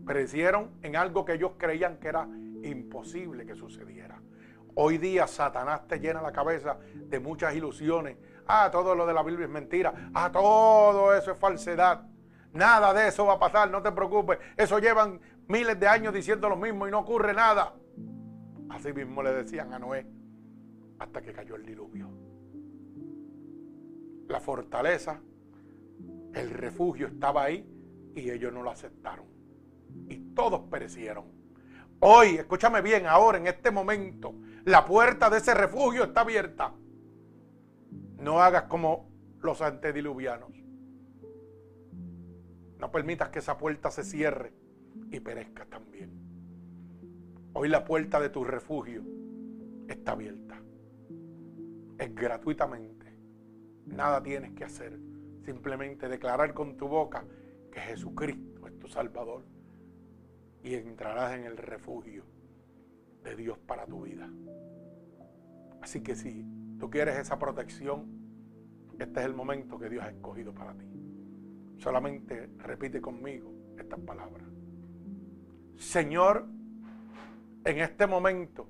Perecieron 0.06 0.72
en 0.82 0.96
algo 0.96 1.26
que 1.26 1.34
ellos 1.34 1.54
creían 1.58 1.98
que 1.98 2.10
era 2.10 2.28
imposible 2.64 3.46
que 3.46 3.56
sucediera. 3.56 4.22
Hoy 4.76 4.98
día 4.98 5.26
Satanás 5.26 5.88
te 5.88 6.00
llena 6.00 6.22
la 6.22 6.34
cabeza 6.34 6.78
de 6.94 7.20
muchas 7.20 7.56
ilusiones. 7.56 8.18
Ah, 8.46 8.70
todo 8.72 8.94
lo 8.94 9.06
de 9.06 9.14
la 9.14 9.24
Biblia 9.24 9.46
es 9.46 9.52
mentira. 9.52 10.12
Ah, 10.14 10.30
todo 10.32 11.16
eso 11.16 11.32
es 11.32 11.38
falsedad. 11.38 12.06
Nada 12.52 12.94
de 12.94 13.08
eso 13.08 13.26
va 13.26 13.34
a 13.34 13.40
pasar, 13.40 13.72
no 13.72 13.82
te 13.82 13.92
preocupes. 13.92 14.38
Eso 14.58 14.80
llevan 14.80 15.20
miles 15.48 15.80
de 15.80 15.88
años 15.88 16.14
diciendo 16.14 16.50
lo 16.50 16.58
mismo 16.58 16.88
y 16.88 16.92
no 16.92 17.00
ocurre 17.00 17.34
nada. 17.34 17.74
Así 18.70 18.92
mismo 18.92 19.24
le 19.24 19.34
decían 19.34 19.74
a 19.74 19.80
Noé 19.80 20.06
hasta 21.00 21.22
que 21.22 21.34
cayó 21.34 21.56
el 21.56 21.66
diluvio. 21.66 22.10
La 24.28 24.40
fortaleza 24.40 25.22
el 26.36 26.50
refugio 26.52 27.08
estaba 27.08 27.46
ahí 27.46 27.66
y 28.16 28.30
ellos 28.30 28.54
no 28.54 28.62
lo 28.62 28.70
aceptaron. 28.70 29.26
Y 30.10 30.18
todos 30.36 30.62
perecieron. 30.70 31.26
Hoy, 32.00 32.36
escúchame 32.36 32.82
bien, 32.82 33.08
ahora 33.08 33.38
en 33.38 33.48
este 33.48 33.72
momento, 33.72 34.36
la 34.66 34.86
puerta 34.86 35.30
de 35.30 35.38
ese 35.38 35.54
refugio 35.54 36.04
está 36.04 36.22
abierta. 36.22 36.74
No 38.20 38.42
hagas 38.42 38.64
como 38.64 39.10
los 39.42 39.62
antediluvianos. 39.62 40.52
No 42.80 42.92
permitas 42.92 43.30
que 43.30 43.40
esa 43.40 43.58
puerta 43.58 43.90
se 43.90 44.04
cierre 44.04 44.54
y 45.10 45.20
perezca 45.22 45.66
también. 45.66 46.12
Hoy 47.54 47.70
la 47.70 47.86
puerta 47.86 48.20
de 48.20 48.30
tu 48.30 48.44
refugio 48.44 49.02
está 49.88 50.12
abierta. 50.12 50.62
Es 51.98 52.14
gratuitamente. 52.14 53.06
Nada 53.86 54.22
tienes 54.22 54.52
que 54.52 54.66
hacer. 54.66 55.00
Simplemente 55.46 56.10
declarar 56.10 56.54
con 56.54 56.76
tu 56.76 56.88
boca 56.88 57.24
que 57.72 57.80
Jesucristo 57.80 58.68
es 58.68 58.80
tu 58.80 58.88
Salvador 58.88 59.44
y 60.64 60.74
entrarás 60.74 61.38
en 61.38 61.46
el 61.46 61.58
refugio 61.58 62.24
de 63.24 63.36
Dios 63.36 63.60
para 63.60 63.86
tu 63.86 64.04
vida. 64.04 64.28
Así 65.82 66.02
que 66.02 66.16
si 66.16 66.44
tú 66.80 66.90
quieres 66.90 67.18
esa 67.18 67.38
protección, 67.38 68.08
este 68.98 69.20
es 69.20 69.26
el 69.28 69.36
momento 69.36 69.78
que 69.78 69.90
Dios 69.90 70.04
ha 70.04 70.10
escogido 70.10 70.52
para 70.52 70.74
ti. 70.74 70.86
Solamente 71.78 72.50
repite 72.58 73.00
conmigo 73.00 73.54
estas 73.78 74.00
palabras. 74.00 74.48
Señor, 75.78 76.48
en 77.66 77.80
este 77.80 78.08
momento 78.08 78.68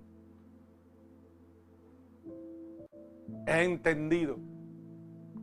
he 3.47 3.63
entendido 3.63 4.38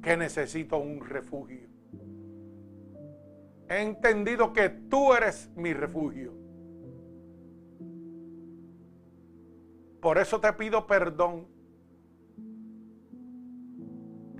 que 0.02 0.16
necesito 0.16 0.78
un 0.78 1.00
refugio. 1.00 1.68
He 3.68 3.80
entendido 3.80 4.52
que 4.52 4.68
tú 4.68 5.14
eres 5.14 5.48
mi 5.56 5.72
refugio. 5.72 6.32
Por 10.00 10.18
eso 10.18 10.40
te 10.40 10.52
pido 10.54 10.86
perdón 10.86 11.46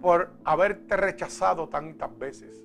por 0.01 0.33
haberte 0.45 0.97
rechazado 0.97 1.69
tantas 1.69 2.19
veces. 2.19 2.61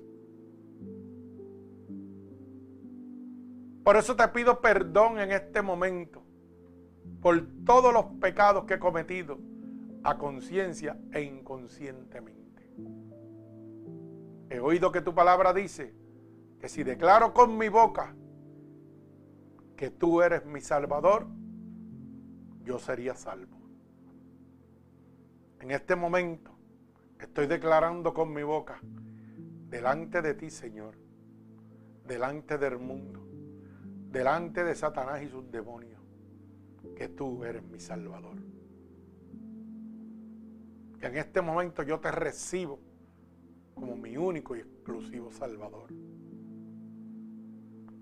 Por 3.84 3.96
eso 3.96 4.16
te 4.16 4.26
pido 4.28 4.60
perdón 4.60 5.20
en 5.20 5.30
este 5.30 5.62
momento 5.62 6.22
por 7.22 7.40
todos 7.64 7.94
los 7.94 8.04
pecados 8.20 8.64
que 8.64 8.74
he 8.74 8.78
cometido 8.78 9.38
a 10.02 10.18
conciencia 10.18 10.98
e 11.12 11.22
inconscientemente. 11.22 12.37
He 14.50 14.60
oído 14.60 14.90
que 14.92 15.00
tu 15.00 15.14
palabra 15.14 15.52
dice 15.52 15.94
que 16.60 16.68
si 16.68 16.82
declaro 16.82 17.34
con 17.34 17.56
mi 17.56 17.68
boca 17.68 18.14
que 19.76 19.90
tú 19.90 20.22
eres 20.22 20.44
mi 20.44 20.60
salvador, 20.60 21.26
yo 22.64 22.78
sería 22.78 23.14
salvo. 23.14 23.56
En 25.60 25.70
este 25.70 25.96
momento 25.96 26.50
estoy 27.20 27.46
declarando 27.46 28.12
con 28.14 28.32
mi 28.32 28.42
boca 28.42 28.80
delante 28.82 30.22
de 30.22 30.34
ti, 30.34 30.50
Señor, 30.50 30.96
delante 32.06 32.58
del 32.58 32.78
mundo, 32.78 33.26
delante 34.10 34.64
de 34.64 34.74
Satanás 34.74 35.22
y 35.22 35.28
sus 35.28 35.50
demonios, 35.50 36.00
que 36.96 37.08
tú 37.08 37.44
eres 37.44 37.62
mi 37.62 37.78
salvador. 37.78 38.36
Que 40.98 41.06
en 41.06 41.16
este 41.16 41.40
momento 41.40 41.82
yo 41.82 42.00
te 42.00 42.10
recibo 42.10 42.80
como 43.74 43.96
mi 43.96 44.16
único 44.16 44.56
y 44.56 44.60
exclusivo 44.60 45.30
Salvador. 45.30 45.92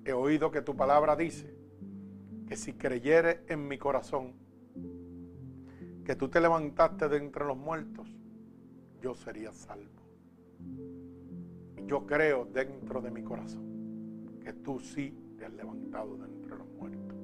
He 0.05 0.13
oído 0.13 0.51
que 0.51 0.63
tu 0.63 0.75
palabra 0.75 1.17
dice 1.17 1.55
que 2.47 2.57
si 2.57 2.75
creyere 2.75 3.43
en 3.49 3.67
mi 3.67 3.77
corazón 3.77 4.35
que 6.05 6.15
tú 6.15 6.29
te 6.29 6.41
levantaste 6.41 7.09
de 7.09 7.17
entre 7.17 7.45
los 7.45 7.57
muertos, 7.57 8.09
yo 9.03 9.15
sería 9.15 9.53
salvo. 9.53 10.03
Yo 11.85 12.07
creo 12.07 12.47
dentro 12.47 13.03
de 13.03 13.11
mi 13.11 13.23
corazón 13.23 14.39
que 14.41 14.53
tú 14.53 14.79
sí 14.79 15.13
te 15.37 15.45
has 15.45 15.53
levantado 15.53 16.17
de 16.17 16.27
entre 16.27 16.57
los 16.57 16.69
muertos. 16.69 17.17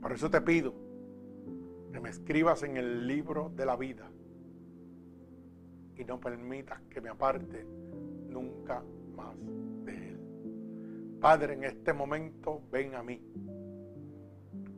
Por 0.00 0.12
eso 0.12 0.30
te 0.30 0.40
pido 0.40 0.72
que 1.92 2.00
me 2.00 2.10
escribas 2.10 2.62
en 2.62 2.76
el 2.76 3.06
libro 3.06 3.50
de 3.54 3.66
la 3.66 3.76
vida 3.76 4.10
y 5.96 6.04
no 6.04 6.18
permitas 6.18 6.80
que 6.82 7.00
me 7.00 7.10
aparte 7.10 7.64
nunca 8.28 8.82
más 9.14 9.36
de 9.84 10.08
Él. 10.08 11.18
Padre, 11.20 11.54
en 11.54 11.64
este 11.64 11.92
momento 11.92 12.62
ven 12.70 12.94
a 12.94 13.02
mí. 13.02 13.20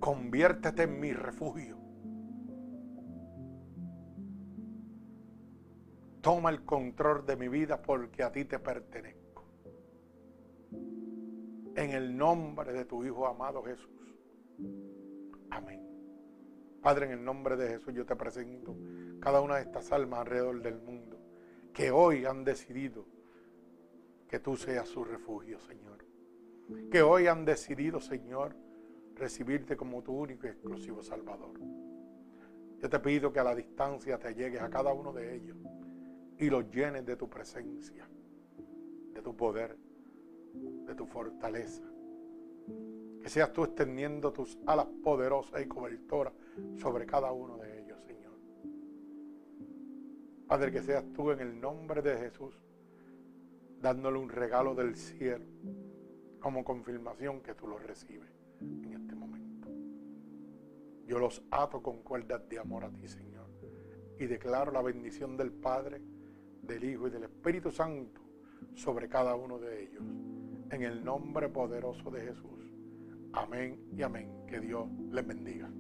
Conviértete 0.01 0.83
en 0.83 0.99
mi 0.99 1.13
refugio. 1.13 1.79
Toma 6.21 6.51
el 6.51 6.65
control 6.65 7.25
de 7.27 7.37
mi 7.37 7.49
vida 7.49 7.81
porque 7.83 8.23
a 8.23 8.33
ti 8.33 8.45
te 8.45 8.59
pertenezco. 8.59 9.45
En 11.75 11.91
el 11.91 12.17
nombre 12.17 12.73
de 12.73 12.85
tu 12.85 13.05
Hijo 13.05 13.27
amado 13.27 13.63
Jesús. 13.63 13.91
Padre, 16.83 17.07
en 17.07 17.13
el 17.13 17.25
nombre 17.25 17.57
de 17.57 17.69
Jesús 17.69 17.95
yo 17.95 18.05
te 18.05 18.17
presento 18.17 18.77
cada 19.21 19.41
una 19.41 19.57
de 19.57 19.63
estas 19.63 19.93
almas 19.93 20.21
alrededor 20.21 20.61
del 20.61 20.81
mundo 20.81 21.17
que 21.73 21.91
hoy 21.91 22.25
han 22.25 22.45
decidido 22.45 23.07
que 24.29 24.41
tú 24.41 24.57
seas 24.57 24.89
su 24.89 25.05
refugio, 25.05 25.61
Señor. 25.61 26.05
Que 26.91 27.03
hoy 27.03 27.27
han 27.29 27.45
decidido, 27.45 28.01
Señor, 28.01 28.57
recibirte 29.15 29.77
como 29.77 30.03
tu 30.03 30.13
único 30.13 30.47
y 30.47 30.51
exclusivo 30.51 31.03
Salvador. 31.03 31.53
Yo 32.79 32.91
te 32.91 32.99
pido 32.99 33.33
que 33.33 33.41
a 33.41 33.45
la 33.45 33.55
distancia 33.55 34.19
te 34.19 34.35
llegues 34.35 34.61
a 34.61 34.69
cada 34.69 34.93
uno 34.93 35.13
de 35.13 35.37
ellos 35.37 35.57
y 36.39 36.51
los 36.51 36.69
llenes 36.71 37.07
de 37.07 37.17
tu 37.17 37.29
presencia, 37.29 38.09
de 39.13 39.23
tu 39.23 39.37
poder, 39.37 39.77
de 40.53 40.95
tu 40.95 41.07
fortaleza. 41.07 41.85
Que 43.23 43.29
seas 43.29 43.53
tú 43.53 43.65
extendiendo 43.65 44.33
tus 44.33 44.59
alas 44.67 44.87
poderosas 45.03 45.63
y 45.63 45.67
cobertoras 45.67 46.33
sobre 46.77 47.07
cada 47.07 47.31
uno 47.33 47.57
de 47.59 47.81
ellos, 47.81 48.01
Señor. 48.03 48.33
Padre, 50.47 50.73
que 50.73 50.83
seas 50.83 51.05
tú 51.13 51.31
en 51.31 51.41
el 51.41 51.61
nombre 51.61 52.03
de 52.03 52.17
Jesús, 52.19 52.55
dándole 53.81 54.19
un 54.19 54.29
regalo 54.29 54.75
del 54.75 54.97
cielo 54.97 55.45
como 56.41 56.65
confirmación 56.65 57.41
que 57.41 57.55
tú 57.55 57.69
lo 57.69 57.79
recibes 57.79 58.29
en 58.61 58.93
este 58.93 59.15
momento. 59.15 59.69
Yo 61.07 61.19
los 61.19 61.43
ato 61.51 61.83
con 61.83 62.03
cuerdas 62.03 62.49
de 62.49 62.59
amor 62.59 62.85
a 62.85 62.91
ti, 62.91 63.07
Señor, 63.07 63.47
y 64.19 64.27
declaro 64.27 64.73
la 64.73 64.83
bendición 64.83 65.37
del 65.37 65.53
Padre, 65.53 66.01
del 66.63 66.85
Hijo 66.85 67.07
y 67.07 67.11
del 67.11 67.25
Espíritu 67.25 67.71
Santo 67.71 68.21
sobre 68.75 69.09
cada 69.09 69.35
uno 69.35 69.59
de 69.59 69.85
ellos. 69.85 70.03
En 70.71 70.83
el 70.83 71.05
nombre 71.05 71.49
poderoso 71.49 72.11
de 72.11 72.23
Jesús. 72.23 72.62
Amén 73.33 73.79
y 73.97 74.03
amén. 74.03 74.31
Que 74.47 74.61
Dios 74.61 74.87
les 75.11 75.27
bendiga. 75.27 75.71